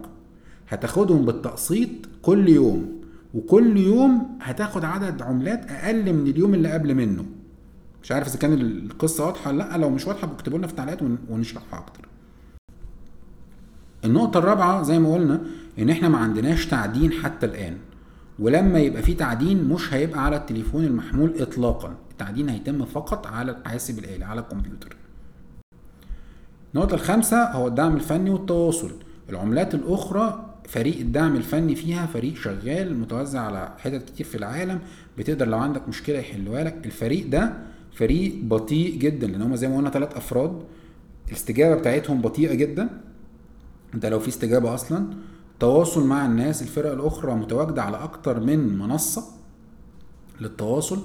هتاخدهم 0.69 1.25
بالتقسيط 1.25 1.89
كل 2.21 2.49
يوم 2.49 3.01
وكل 3.33 3.77
يوم 3.77 4.37
هتاخد 4.41 4.85
عدد 4.85 5.21
عملات 5.21 5.71
أقل 5.71 6.13
من 6.13 6.27
اليوم 6.27 6.53
اللي 6.53 6.71
قبل 6.71 6.95
منه. 6.95 7.25
مش 8.03 8.11
عارف 8.11 8.27
إذا 8.27 8.37
كان 8.39 8.53
القصة 8.53 9.25
واضحة 9.25 9.51
ولا 9.51 9.57
لأ 9.63 9.77
لو 9.77 9.89
مش 9.89 10.07
واضحة 10.07 10.31
اكتبوا 10.31 10.57
لنا 10.57 10.67
في 10.67 10.73
التعليقات 10.73 10.99
ونشرحها 11.29 11.79
أكتر. 11.79 12.07
النقطة 14.05 14.37
الرابعة 14.37 14.83
زي 14.83 14.99
ما 14.99 15.13
قلنا 15.13 15.41
إن 15.79 15.89
إحنا 15.89 16.09
ما 16.09 16.17
عندناش 16.17 16.65
تعدين 16.65 17.11
حتى 17.11 17.45
الآن 17.45 17.77
ولما 18.39 18.79
يبقى 18.79 19.01
في 19.01 19.13
تعدين 19.13 19.63
مش 19.63 19.93
هيبقى 19.93 20.25
على 20.25 20.35
التليفون 20.35 20.83
المحمول 20.83 21.41
اطلاقا 21.41 21.95
التعدين 22.11 22.49
هيتم 22.49 22.85
فقط 22.85 23.27
على 23.27 23.51
الحاسب 23.51 23.99
الآلي 23.99 24.25
على 24.25 24.41
الكمبيوتر. 24.41 24.95
النقطة 26.75 26.93
الخامسة 26.95 27.51
هو 27.51 27.67
الدعم 27.67 27.95
الفني 27.95 28.29
والتواصل. 28.29 28.91
العملات 29.29 29.75
الأخرى 29.75 30.45
فريق 30.67 30.99
الدعم 30.99 31.35
الفني 31.35 31.75
فيها 31.75 32.05
فريق 32.05 32.35
شغال 32.35 32.99
متوزع 32.99 33.39
على 33.41 33.71
حتت 33.77 34.09
كتير 34.09 34.25
في 34.25 34.35
العالم 34.37 34.79
بتقدر 35.17 35.47
لو 35.47 35.57
عندك 35.57 35.87
مشكلة 35.89 36.17
يحلوها 36.19 36.63
لك. 36.63 36.85
الفريق 36.85 37.27
ده 37.29 37.53
فريق 37.93 38.35
بطيء 38.43 38.97
جدا 38.97 39.27
لأن 39.27 39.41
هما 39.41 39.55
زي 39.55 39.67
ما 39.67 39.77
قلنا 39.77 39.89
ثلاث 39.89 40.17
أفراد 40.17 40.63
الاستجابة 41.27 41.75
بتاعتهم 41.75 42.21
بطيئة 42.21 42.53
جدا. 42.53 42.89
أنت 43.93 44.05
لو 44.05 44.19
في 44.19 44.27
استجابة 44.27 44.73
أصلا 44.73 45.07
تواصل 45.59 46.07
مع 46.07 46.25
الناس 46.25 46.61
الفرق 46.61 46.91
الأخرى 46.91 47.35
متواجدة 47.35 47.83
على 47.83 47.97
أكتر 47.97 48.39
من 48.39 48.77
منصة 48.77 49.23
للتواصل. 50.41 50.99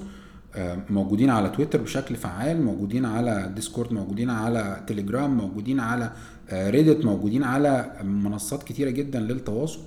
موجودين 0.89 1.29
على 1.29 1.49
تويتر 1.49 1.81
بشكل 1.81 2.15
فعال 2.15 2.61
موجودين 2.61 3.05
على 3.05 3.51
ديسكورد 3.55 3.93
موجودين 3.93 4.29
على 4.29 4.83
تليجرام 4.87 5.37
موجودين 5.37 5.79
على 5.79 6.11
ريدت 6.53 7.05
موجودين 7.05 7.43
على 7.43 7.91
منصات 8.03 8.63
كتيرة 8.63 8.89
جدا 8.89 9.19
للتواصل. 9.19 9.79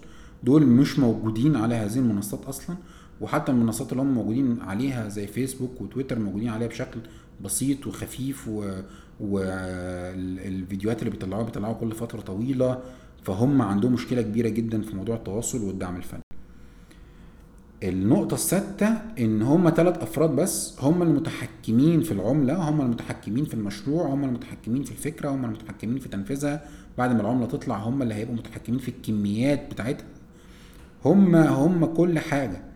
دول 0.42 0.66
مش 0.66 0.98
موجودين 0.98 1.56
على 1.56 1.74
هذه 1.74 1.98
المنصات 1.98 2.44
أصلا. 2.44 2.76
وحتى 3.22 3.52
المنصات 3.52 3.92
اللي 3.92 4.02
هم 4.02 4.14
موجودين 4.14 4.60
عليها 4.60 5.08
زي 5.08 5.26
فيسبوك 5.26 5.80
وتويتر 5.80 6.18
موجودين 6.18 6.48
عليها 6.48 6.68
بشكل 6.68 7.00
بسيط 7.44 7.86
وخفيف 7.86 8.48
و... 8.48 8.80
والفيديوهات 9.20 10.98
اللي 10.98 11.10
بيطلعوها 11.10 11.44
بيطلعوها 11.44 11.78
كل 11.78 11.92
فترة 11.92 12.20
طويلة 12.20 12.78
فهم 13.22 13.62
عندهم 13.62 13.92
مشكلة 13.92 14.22
كبيرة 14.22 14.48
جدا 14.48 14.82
في 14.82 14.96
موضوع 14.96 15.16
التواصل 15.16 15.62
والدعم 15.62 15.96
الفني. 15.96 16.22
النقطة 17.82 18.34
السادسة 18.34 19.02
إن 19.18 19.42
هم 19.42 19.70
ثلاث 19.70 19.98
أفراد 20.02 20.30
بس 20.30 20.80
هم 20.80 21.02
المتحكمين 21.02 22.00
في 22.02 22.12
العملة 22.12 22.54
هم 22.54 22.80
المتحكمين 22.80 23.44
في 23.44 23.54
المشروع 23.54 24.06
هم 24.06 24.24
المتحكمين 24.24 24.82
في 24.82 24.90
الفكرة 24.90 25.28
هم 25.30 25.44
المتحكمين 25.44 25.98
في 25.98 26.08
تنفيذها. 26.08 26.64
بعد 26.98 27.12
ما 27.14 27.20
العملة 27.20 27.46
تطلع 27.46 27.76
هم 27.76 28.02
اللي 28.02 28.14
هيبقوا 28.14 28.36
متحكمين 28.36 28.78
في 28.78 28.88
الكميات 28.88 29.70
بتاعتها. 29.70 30.06
هم 31.04 31.34
هم 31.36 31.84
كل 31.84 32.18
حاجة. 32.18 32.71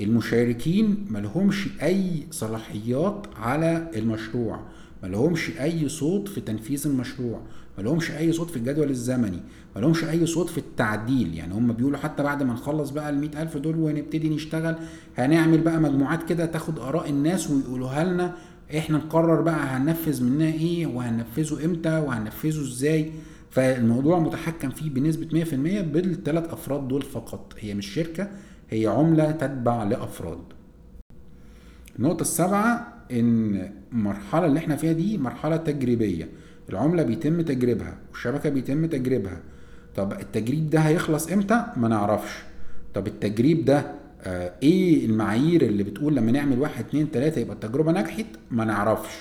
المشاركين 0.00 1.06
ملهمش 1.10 1.68
أي 1.82 2.26
صلاحيات 2.30 3.26
على 3.36 3.90
المشروع 3.96 4.60
ملهمش 5.02 5.50
أي 5.60 5.88
صوت 5.88 6.28
في 6.28 6.40
تنفيذ 6.40 6.86
المشروع 6.86 7.40
ملهمش 7.78 8.10
أي 8.10 8.32
صوت 8.32 8.50
في 8.50 8.56
الجدول 8.56 8.90
الزمني 8.90 9.40
ملهمش 9.76 10.04
أي 10.04 10.26
صوت 10.26 10.50
في 10.50 10.58
التعديل. 10.58 11.34
يعني 11.34 11.54
هم 11.54 11.72
بيقولوا 11.72 11.98
حتى 11.98 12.22
بعد 12.22 12.42
ما 12.42 12.52
نخلص 12.52 12.90
بقى 12.90 13.10
ال 13.10 13.36
ألف 13.36 13.56
دول 13.56 13.76
ونبتدي 13.76 14.28
نشتغل 14.28 14.74
هنعمل 15.16 15.58
بقى 15.60 15.80
مجموعات 15.80 16.28
كده 16.28 16.46
تاخد 16.46 16.78
آراء 16.78 17.10
الناس 17.10 17.50
ويقولوها 17.50 18.04
لنا 18.04 18.34
إحنا 18.78 18.98
نقرر 18.98 19.40
بقى 19.40 19.66
هننفذ 19.66 20.24
منها 20.24 20.52
إيه 20.52 20.86
وهننفذه 20.86 21.64
إمتى 21.64 21.98
وهننفذه 21.98 22.60
إزاي. 22.60 23.12
فالموضوع 23.50 24.18
متحكم 24.18 24.70
فيه 24.70 24.90
بنسبة 24.90 25.44
100% 25.44 25.54
بالثلاث 25.82 26.48
أفراد 26.52 26.88
دول 26.88 27.02
فقط 27.02 27.54
هي 27.58 27.74
مش 27.74 27.86
شركة 27.86 28.30
هي 28.70 28.86
عملة 28.86 29.30
تتبع 29.30 29.82
لأفراد. 29.84 30.38
النقطة 31.98 32.22
السابعة 32.22 32.92
إن 33.12 33.70
المرحلة 33.92 34.46
اللي 34.46 34.58
إحنا 34.58 34.76
فيها 34.76 34.92
دي 34.92 35.18
مرحلة 35.18 35.56
تجريبية. 35.56 36.28
العملة 36.68 37.02
بيتم 37.02 37.40
تجريبها 37.40 37.98
والشبكة 38.10 38.50
بيتم 38.50 38.86
تجريبها. 38.86 39.40
طب 39.96 40.12
التجريب 40.12 40.70
ده 40.70 40.80
هيخلص 40.80 41.32
إمتى؟ 41.32 41.64
ما 41.76 41.88
نعرفش. 41.88 42.32
طب 42.94 43.06
التجريب 43.06 43.64
ده 43.64 43.86
آه 44.22 44.52
إيه 44.62 45.06
المعايير 45.06 45.62
اللي 45.62 45.82
بتقول 45.82 46.16
لما 46.16 46.32
نعمل 46.32 46.58
واحد 46.58 46.84
اتنين 46.84 47.10
تلاتة 47.10 47.38
يبقى 47.38 47.54
التجربة 47.54 47.92
نجحت؟ 47.92 48.26
ما 48.50 48.64
نعرفش. 48.64 49.12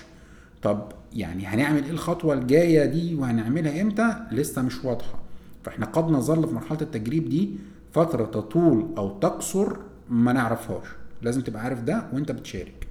طب 0.63 0.91
يعني 1.13 1.45
هنعمل 1.45 1.83
إيه 1.83 1.91
الخطوة 1.91 2.33
الجاية 2.33 2.85
دي 2.85 3.15
وهنعملها 3.15 3.81
إمتى؟ 3.81 4.15
لسه 4.31 4.61
مش 4.61 4.85
واضحة. 4.85 5.19
فإحنا 5.63 5.85
قد 5.85 6.11
نظل 6.11 6.47
في 6.47 6.53
مرحلة 6.53 6.81
التجريب 6.81 7.29
دي 7.29 7.49
فترة 7.97 8.25
تطول 8.25 8.87
أو 8.97 9.19
تقصر 9.19 9.77
ما 10.09 10.33
نعرفهاش. 10.33 10.87
لازم 11.21 11.41
تبقى 11.41 11.63
عارف 11.63 11.81
ده 11.81 12.03
وأنت 12.13 12.31
بتشارك. 12.31 12.87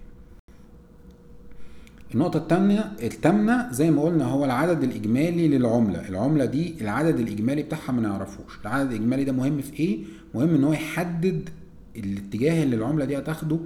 النقطة 2.14 2.36
الثانية 2.36 2.92
الثامنة 3.02 3.72
زي 3.72 3.90
ما 3.90 4.02
قلنا 4.02 4.24
هو 4.24 4.44
العدد 4.44 4.82
الإجمالي 4.82 5.48
للعملة، 5.48 6.09
العملة 6.09 6.44
دي 6.44 6.74
العدد 6.80 7.20
الإجمالي 7.20 7.62
بتاعها 7.62 7.92
ما 7.92 8.00
نعرفوش، 8.00 8.59
العدد 8.62 8.90
الإجمالي 8.90 9.24
ده 9.24 9.32
مهم 9.32 9.61
في 9.61 9.80
إيه؟ 9.80 10.04
مهم 10.34 10.54
إن 10.54 10.64
هو 10.64 10.72
يحدد 10.72 11.48
الاتجاه 11.96 12.62
اللي 12.62 12.76
العملة 12.76 13.04
دي 13.04 13.18
هتاخده 13.18 13.59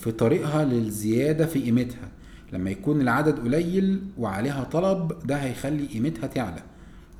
في 0.00 0.12
طريقها 0.18 0.64
للزيادة 0.64 1.46
في 1.46 1.62
قيمتها، 1.62 2.08
لما 2.52 2.70
يكون 2.70 3.00
العدد 3.00 3.38
قليل 3.38 4.00
وعليها 4.18 4.64
طلب 4.64 5.12
ده 5.26 5.36
هيخلي 5.36 5.86
قيمتها 5.86 6.26
تعلى، 6.26 6.62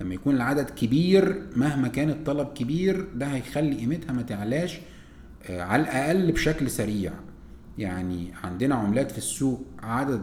لما 0.00 0.14
يكون 0.14 0.34
العدد 0.36 0.70
كبير 0.70 1.42
مهما 1.56 1.88
كان 1.88 2.10
الطلب 2.10 2.48
كبير 2.54 3.06
ده 3.14 3.26
هيخلي 3.26 3.74
قيمتها 3.76 4.12
ما 4.12 4.22
تعلاش 4.22 4.78
على 5.48 5.82
الأقل 5.82 6.32
بشكل 6.32 6.70
سريع، 6.70 7.12
يعني 7.78 8.28
عندنا 8.44 8.74
عملات 8.74 9.10
في 9.10 9.18
السوق 9.18 9.66
عدد 9.82 10.20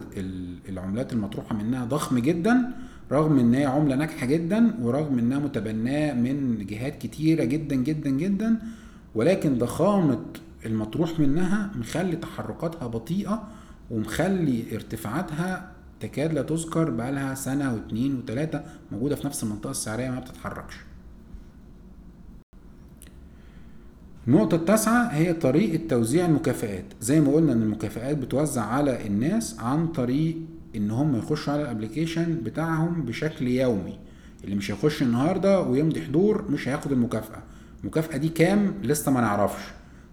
العملات 0.68 1.12
المطروحة 1.12 1.54
منها 1.56 1.84
ضخم 1.84 2.18
جدا 2.18 2.70
رغم 3.12 3.38
إن 3.38 3.54
هي 3.54 3.64
عملة 3.64 3.96
ناجحة 3.96 4.26
جدا 4.26 4.74
ورغم 4.80 5.18
إنها 5.18 5.38
متبناة 5.38 6.14
من 6.14 6.66
جهات 6.66 6.98
كتيرة 7.02 7.44
جدا 7.44 7.76
جدا 7.76 8.10
جدا 8.10 8.58
ولكن 9.14 9.58
ضخامة 9.58 10.20
المطروح 10.66 11.20
منها 11.20 11.70
مخلي 11.76 12.16
تحركاتها 12.16 12.86
بطيئة 12.86 13.48
ومخلي 13.90 14.64
ارتفاعاتها 14.74 15.70
تكاد 16.06 16.32
لا 16.32 16.42
تذكر 16.42 16.90
بقالها 16.90 17.34
سنة 17.34 17.74
واتنين 17.74 18.18
وتلاتة 18.18 18.60
موجودة 18.92 19.16
في 19.16 19.26
نفس 19.26 19.42
المنطقة 19.42 19.70
السعرية 19.70 20.10
ما 20.10 20.20
بتتحركش. 20.20 20.74
النقطة 24.28 24.54
التاسعة 24.54 25.06
هي 25.06 25.32
طريقة 25.32 25.88
توزيع 25.88 26.26
المكافآت. 26.26 26.84
زي 27.00 27.20
ما 27.20 27.32
قلنا 27.32 27.52
إن 27.52 27.62
المكافآت 27.62 28.16
بتوزع 28.16 28.62
على 28.62 29.06
الناس 29.06 29.60
عن 29.60 29.86
طريق 29.86 30.36
إن 30.76 30.90
هم 30.90 31.16
يخشوا 31.16 31.52
على 31.52 31.62
الابليكيشن 31.62 32.34
بتاعهم 32.42 33.02
بشكل 33.02 33.48
يومي. 33.48 33.98
اللي 34.44 34.56
مش 34.56 34.70
هيخش 34.70 35.02
النهارده 35.02 35.60
ويمضي 35.60 36.02
حضور 36.02 36.50
مش 36.50 36.68
هياخد 36.68 36.92
المكافأة. 36.92 37.42
المكافأة 37.82 38.16
دي 38.16 38.28
كام؟ 38.28 38.74
لسه 38.82 39.12
ما 39.12 39.20
نعرفش. 39.20 39.62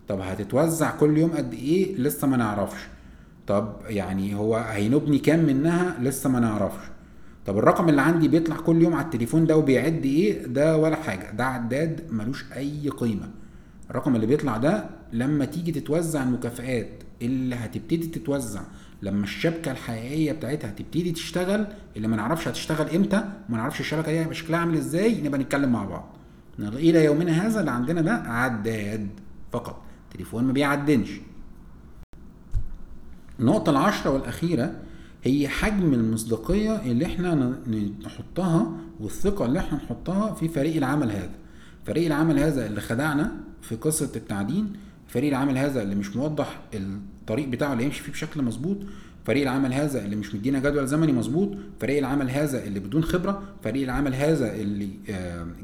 طب 0.07 0.19
هتتوزع 0.19 0.91
كل 0.91 1.17
يوم 1.17 1.31
قد 1.31 1.53
إيه؟ 1.53 1.95
لسه 1.95 2.27
ما 2.27 2.37
نعرفش. 2.37 2.79
طب 3.47 3.75
يعني 3.87 4.35
هو 4.35 4.55
هينبني 4.55 5.19
كام 5.19 5.39
منها؟ 5.45 5.97
لسه 6.01 6.29
ما 6.29 6.39
نعرفش. 6.39 6.85
طب 7.45 7.57
الرقم 7.57 7.89
اللي 7.89 8.01
عندي 8.01 8.27
بيطلع 8.27 8.55
كل 8.55 8.81
يوم 8.81 8.93
على 8.93 9.05
التليفون 9.05 9.45
ده 9.45 9.57
وبيعد 9.57 10.05
إيه؟ 10.05 10.45
ده 10.45 10.77
ولا 10.77 10.95
حاجة. 10.95 11.31
ده 11.31 11.45
عداد 11.45 12.01
ملوش 12.11 12.45
أي 12.55 12.89
قيمة. 12.89 13.29
الرقم 13.89 14.15
اللي 14.15 14.27
بيطلع 14.27 14.57
ده 14.57 14.85
لما 15.13 15.45
تيجي 15.45 15.71
تتوزع 15.71 16.23
المكافآت 16.23 16.89
اللي 17.21 17.55
هتبتدي 17.55 18.07
تتوزع 18.07 18.61
لما 19.01 19.23
الشبكة 19.23 19.71
الحقيقية 19.71 20.31
بتاعتها 20.31 20.69
تبتدي 20.71 21.11
تشتغل 21.11 21.67
اللي 21.97 22.07
ما 22.07 22.15
نعرفش 22.15 22.47
هتشتغل 22.47 22.89
إمتى 22.95 23.23
ما 23.49 23.57
نعرفش 23.57 23.79
الشبكة 23.79 24.23
دي 24.27 24.33
شكلها 24.33 24.59
عامل 24.59 24.77
إزاي 24.77 25.21
نبقى 25.21 25.39
نتكلم 25.39 25.71
مع 25.71 25.85
بعض. 25.85 26.15
إلى 26.59 27.05
يومنا 27.05 27.47
هذا 27.47 27.59
اللي 27.59 27.71
عندنا 27.71 28.01
ده 28.01 28.13
عداد 28.13 29.07
فقط. 29.51 29.81
تليفون 30.13 30.43
ما 30.43 30.53
بيعدنش. 30.53 31.09
النقطة 33.41 33.69
العشرة 33.69 34.09
والأخيرة 34.11 34.73
هي 35.23 35.47
حجم 35.47 35.93
المصداقية 35.93 36.75
اللي 36.75 37.05
إحنا 37.05 37.55
نحطها 38.05 38.71
والثقة 38.99 39.45
اللي 39.45 39.59
إحنا 39.59 39.77
نحطها 39.77 40.33
في 40.33 40.47
فريق 40.47 40.75
العمل 40.75 41.11
هذا. 41.11 41.31
فريق 41.85 42.05
العمل 42.05 42.39
هذا 42.39 42.65
اللي 42.65 42.81
خدعنا 42.81 43.31
في 43.61 43.75
قصة 43.75 44.09
التعدين 44.15 44.73
فريق 45.07 45.29
العمل 45.29 45.57
هذا 45.57 45.81
اللي 45.81 45.95
مش 45.95 46.15
موضح 46.15 46.59
الطريق 47.22 47.47
بتاعه 47.47 47.74
اللي 47.74 47.84
يمشي 47.84 48.03
فيه 48.03 48.11
بشكل 48.11 48.41
مظبوط 48.41 48.78
فريق 49.26 49.41
العمل 49.41 49.74
هذا 49.74 50.05
اللي 50.05 50.15
مش 50.15 50.36
مدينا 50.36 50.59
جدول 50.59 50.88
زمني 50.88 51.11
مظبوط 51.11 51.49
فريق 51.80 51.97
العمل 51.97 52.30
هذا 52.30 52.63
اللي 52.63 52.80
بدون 52.80 53.03
خبرة 53.03 53.43
فريق 53.63 53.84
العمل 53.84 54.13
هذا 54.15 54.55
اللي 54.55 54.89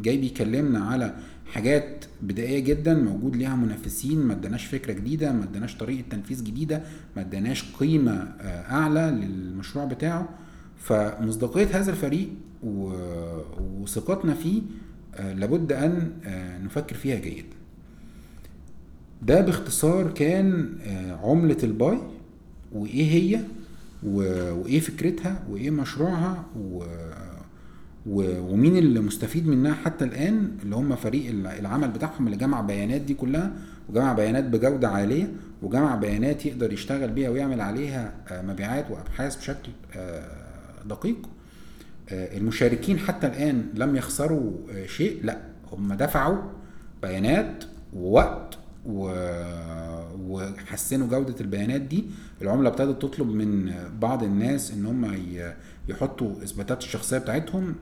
جاي 0.01 0.17
بيكلمنا 0.17 0.79
على 0.79 1.15
حاجات 1.53 2.05
بدائية 2.21 2.59
جدا 2.59 2.93
موجود 2.93 3.35
ليها 3.35 3.55
منافسين 3.55 4.19
ما 4.19 4.33
اداناش 4.33 4.65
فكرة 4.65 4.93
جديدة 4.93 5.31
ما 5.31 5.43
اداناش 5.43 5.75
طريقة 5.75 6.03
تنفيذ 6.09 6.43
جديدة 6.43 6.81
ما 7.15 7.21
اداناش 7.21 7.65
قيمة 7.79 8.13
أعلى 8.71 9.19
للمشروع 9.21 9.85
بتاعه. 9.85 10.29
فمصداقية 10.77 11.67
هذا 11.79 11.91
الفريق 11.91 12.29
وثقتنا 13.81 14.33
فيه 14.33 14.61
لابد 15.19 15.71
أن 15.71 16.11
نفكر 16.63 16.95
فيها 16.95 17.19
جيدا 17.19 17.56
ده 19.21 19.41
باختصار 19.41 20.11
كان 20.11 20.69
عملة 21.23 21.57
الباي 21.63 21.97
وإيه 22.71 23.11
هي 23.11 23.39
وإيه 24.03 24.79
فكرتها 24.79 25.43
وإيه 25.49 25.69
مشروعها 25.69 26.45
و 26.55 26.83
ومين 28.09 28.77
اللي 28.77 28.99
مستفيد 28.99 29.47
منها 29.47 29.73
حتى 29.73 30.05
الآن 30.05 30.51
اللي 30.63 30.75
هم 30.75 30.95
فريق 30.95 31.29
العمل 31.59 31.87
بتاعهم 31.87 32.25
اللي 32.25 32.37
جمع 32.37 32.61
بيانات 32.61 33.01
دي 33.01 33.13
كلها 33.13 33.51
وجمع 33.89 34.13
بيانات 34.13 34.43
بجودة 34.43 34.87
عالية 34.89 35.31
وجمع 35.61 35.95
بيانات 35.95 36.45
يقدر 36.45 36.73
يشتغل 36.73 37.09
بيها 37.11 37.29
ويعمل 37.29 37.61
عليها 37.61 38.13
مبيعات 38.31 38.91
وأبحاث 38.91 39.35
بشكل 39.37 39.71
دقيق. 40.85 41.29
المشاركين 42.11 42.99
حتى 42.99 43.27
الآن 43.27 43.65
لم 43.73 43.95
يخسروا 43.95 44.51
شيء 44.85 45.19
لأ 45.23 45.37
هم 45.71 45.93
دفعوا 45.93 46.37
بيانات 47.01 47.63
ووقت 47.93 48.56
و... 48.87 49.11
وحسنوا 50.29 51.07
جودة 51.07 51.35
البيانات 51.41 51.81
دي. 51.81 52.05
العملة 52.41 52.69
ابتدت 52.69 53.01
تطلب 53.01 53.27
من 53.27 53.73
بعض 54.01 54.23
الناس 54.23 54.71
إن 54.71 54.85
هم 54.85 55.17
يحطوا 55.89 56.43
إثباتات 56.43 56.83
الشخصية 56.83 57.17
بتاعتهم 57.17 57.75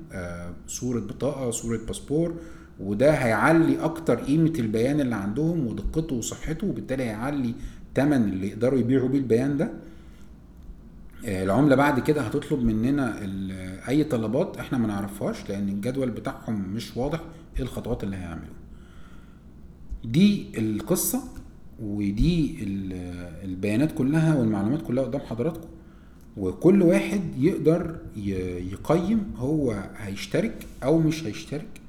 صورة 0.67 0.99
بطاقة 0.99 1.51
صورة 1.51 1.79
باسبور 1.87 2.35
وده 2.79 3.11
هيعلي 3.11 3.83
أكتر 3.83 4.15
قيمة 4.15 4.53
البيان 4.59 5.01
اللي 5.01 5.15
عندهم 5.15 5.67
ودقته 5.67 6.15
وصحته 6.15 6.67
وبالتالي 6.67 7.03
هيعلي 7.03 7.53
الثمن 7.89 8.23
اللي 8.23 8.47
يقدروا 8.47 8.79
يبيعوا 8.79 9.09
بيه 9.09 9.19
البيان 9.19 9.57
ده. 9.57 9.71
آه، 11.25 11.43
العملة 11.43 11.75
بعد 11.75 11.99
كده 11.99 12.21
هتطلب 12.21 12.59
مننا 12.63 13.19
أي 13.89 14.03
طلبات 14.03 14.57
إحنا 14.57 14.77
ما 14.77 14.87
نعرفهاش 14.87 15.49
لأن 15.49 15.69
الجدول 15.69 16.09
بتاعهم 16.09 16.69
مش 16.73 16.97
واضح 16.97 17.21
إيه 17.57 17.61
الخطوات 17.63 18.03
اللي 18.03 18.15
هيعملوها. 18.15 18.64
دي 20.05 20.47
القصة 20.57 21.23
ودي 21.79 22.55
البيانات 23.43 23.91
كلها 23.91 24.35
والمعلومات 24.35 24.81
كلها 24.81 25.03
قدام 25.03 25.21
حضراتكم. 25.21 25.67
وكل 26.37 26.81
واحد 26.81 27.21
يقدر 27.37 27.99
يقيم 28.73 29.33
هو 29.37 29.83
هيشترك 29.97 30.67
أو 30.83 30.99
مش 30.99 31.23
هيشترك. 31.25 31.81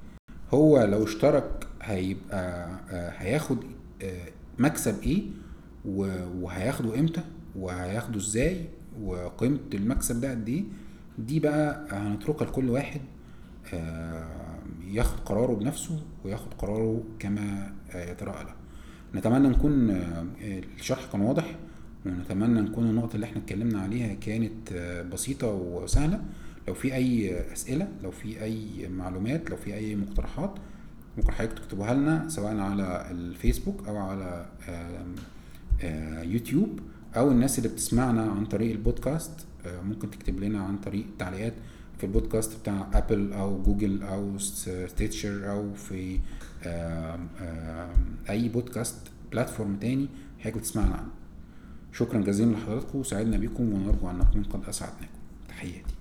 هو 0.54 0.84
لو 0.84 1.04
اشترك 1.04 1.66
هيبقى 1.82 2.68
آه، 2.90 3.10
هياخد 3.10 3.58
آه، 4.02 4.28
مكسب 4.58 5.02
إيه 5.02 5.22
وهياخده 5.84 6.98
إمتى 7.00 7.20
وهياخده 7.58 8.16
إزاي 8.18 8.64
وقيمة 9.02 9.58
المكسب 9.74 10.20
ده 10.20 10.30
قد 10.30 10.48
إيه. 10.48 10.64
دي 11.18 11.40
بقى 11.40 11.86
هنتركها 11.90 12.44
لكل 12.46 12.70
واحد 12.70 13.00
آه، 13.74 14.26
ياخد 14.90 15.20
قراره 15.20 15.52
بنفسه 15.54 16.00
وياخد 16.24 16.54
قراره 16.58 17.02
كما 17.18 17.72
يتراءى 17.95 18.45
له. 18.45 18.55
نتمنى 19.14 19.49
نكون 19.49 19.91
الشرح 20.78 21.07
كان 21.12 21.20
واضح 21.20 21.57
ونتمنى 22.07 22.61
نكون 22.61 22.84
النقط 22.91 23.14
اللي 23.14 23.26
إحنا 23.26 23.39
اتكلمنا 23.39 23.80
عليها 23.80 24.14
كانت 24.14 24.72
بسيطة 25.12 25.53
وسهلة. 25.55 26.20
لو 26.68 26.74
في 26.74 26.95
أي 26.95 27.41
أسئلة 27.53 27.89
لو 28.03 28.11
في 28.11 28.43
أي 28.43 28.89
معلومات 28.89 29.51
لو 29.51 29.57
في 29.57 29.74
أي 29.74 29.97
مقترحات 29.97 30.55
ممكن 31.18 31.32
حضرتك 31.32 31.59
تكتبوها 31.59 31.95
لنا 31.95 32.28
سواء 32.28 32.57
على 32.57 33.07
الفيسبوك 33.11 33.89
أو 33.89 33.97
على 33.97 34.47
يوتيوب 36.22 36.80
أو 37.16 37.30
الناس 37.30 37.59
اللي 37.59 37.68
بتسمعنا 37.68 38.22
عن 38.22 38.47
طريق 38.47 38.70
البودكاست 38.70 39.30
ممكن 39.84 40.11
تكتب 40.11 40.41
لنا 40.41 40.61
عن 40.61 40.76
طريق 40.78 41.05
التعليقات 41.05 41.53
في 41.99 42.05
البودكاست 42.05 42.61
بتاع 42.61 42.91
ابل 42.95 43.32
أو 43.32 43.62
جوجل 43.62 44.03
أو 44.03 44.39
ستيتشر 44.39 45.51
أو 45.51 45.74
في 45.74 46.18
أي 48.30 48.48
بودكاست 48.48 48.96
بلاتفورم 49.32 49.76
تاني 49.76 50.08
حضرتك 50.40 50.58
بتسمعنا 50.58 50.94
عنه. 50.94 51.10
شكرا 51.92 52.20
جزيلا 52.20 52.52
لحضراتكم 52.52 52.98
وسعدنا 52.98 53.36
بكم 53.36 53.72
ونرجو 53.72 54.10
ان 54.10 54.18
نكون 54.18 54.42
قد 54.42 54.68
أسعدناكم. 54.68 55.06
تحياتي. 55.48 55.95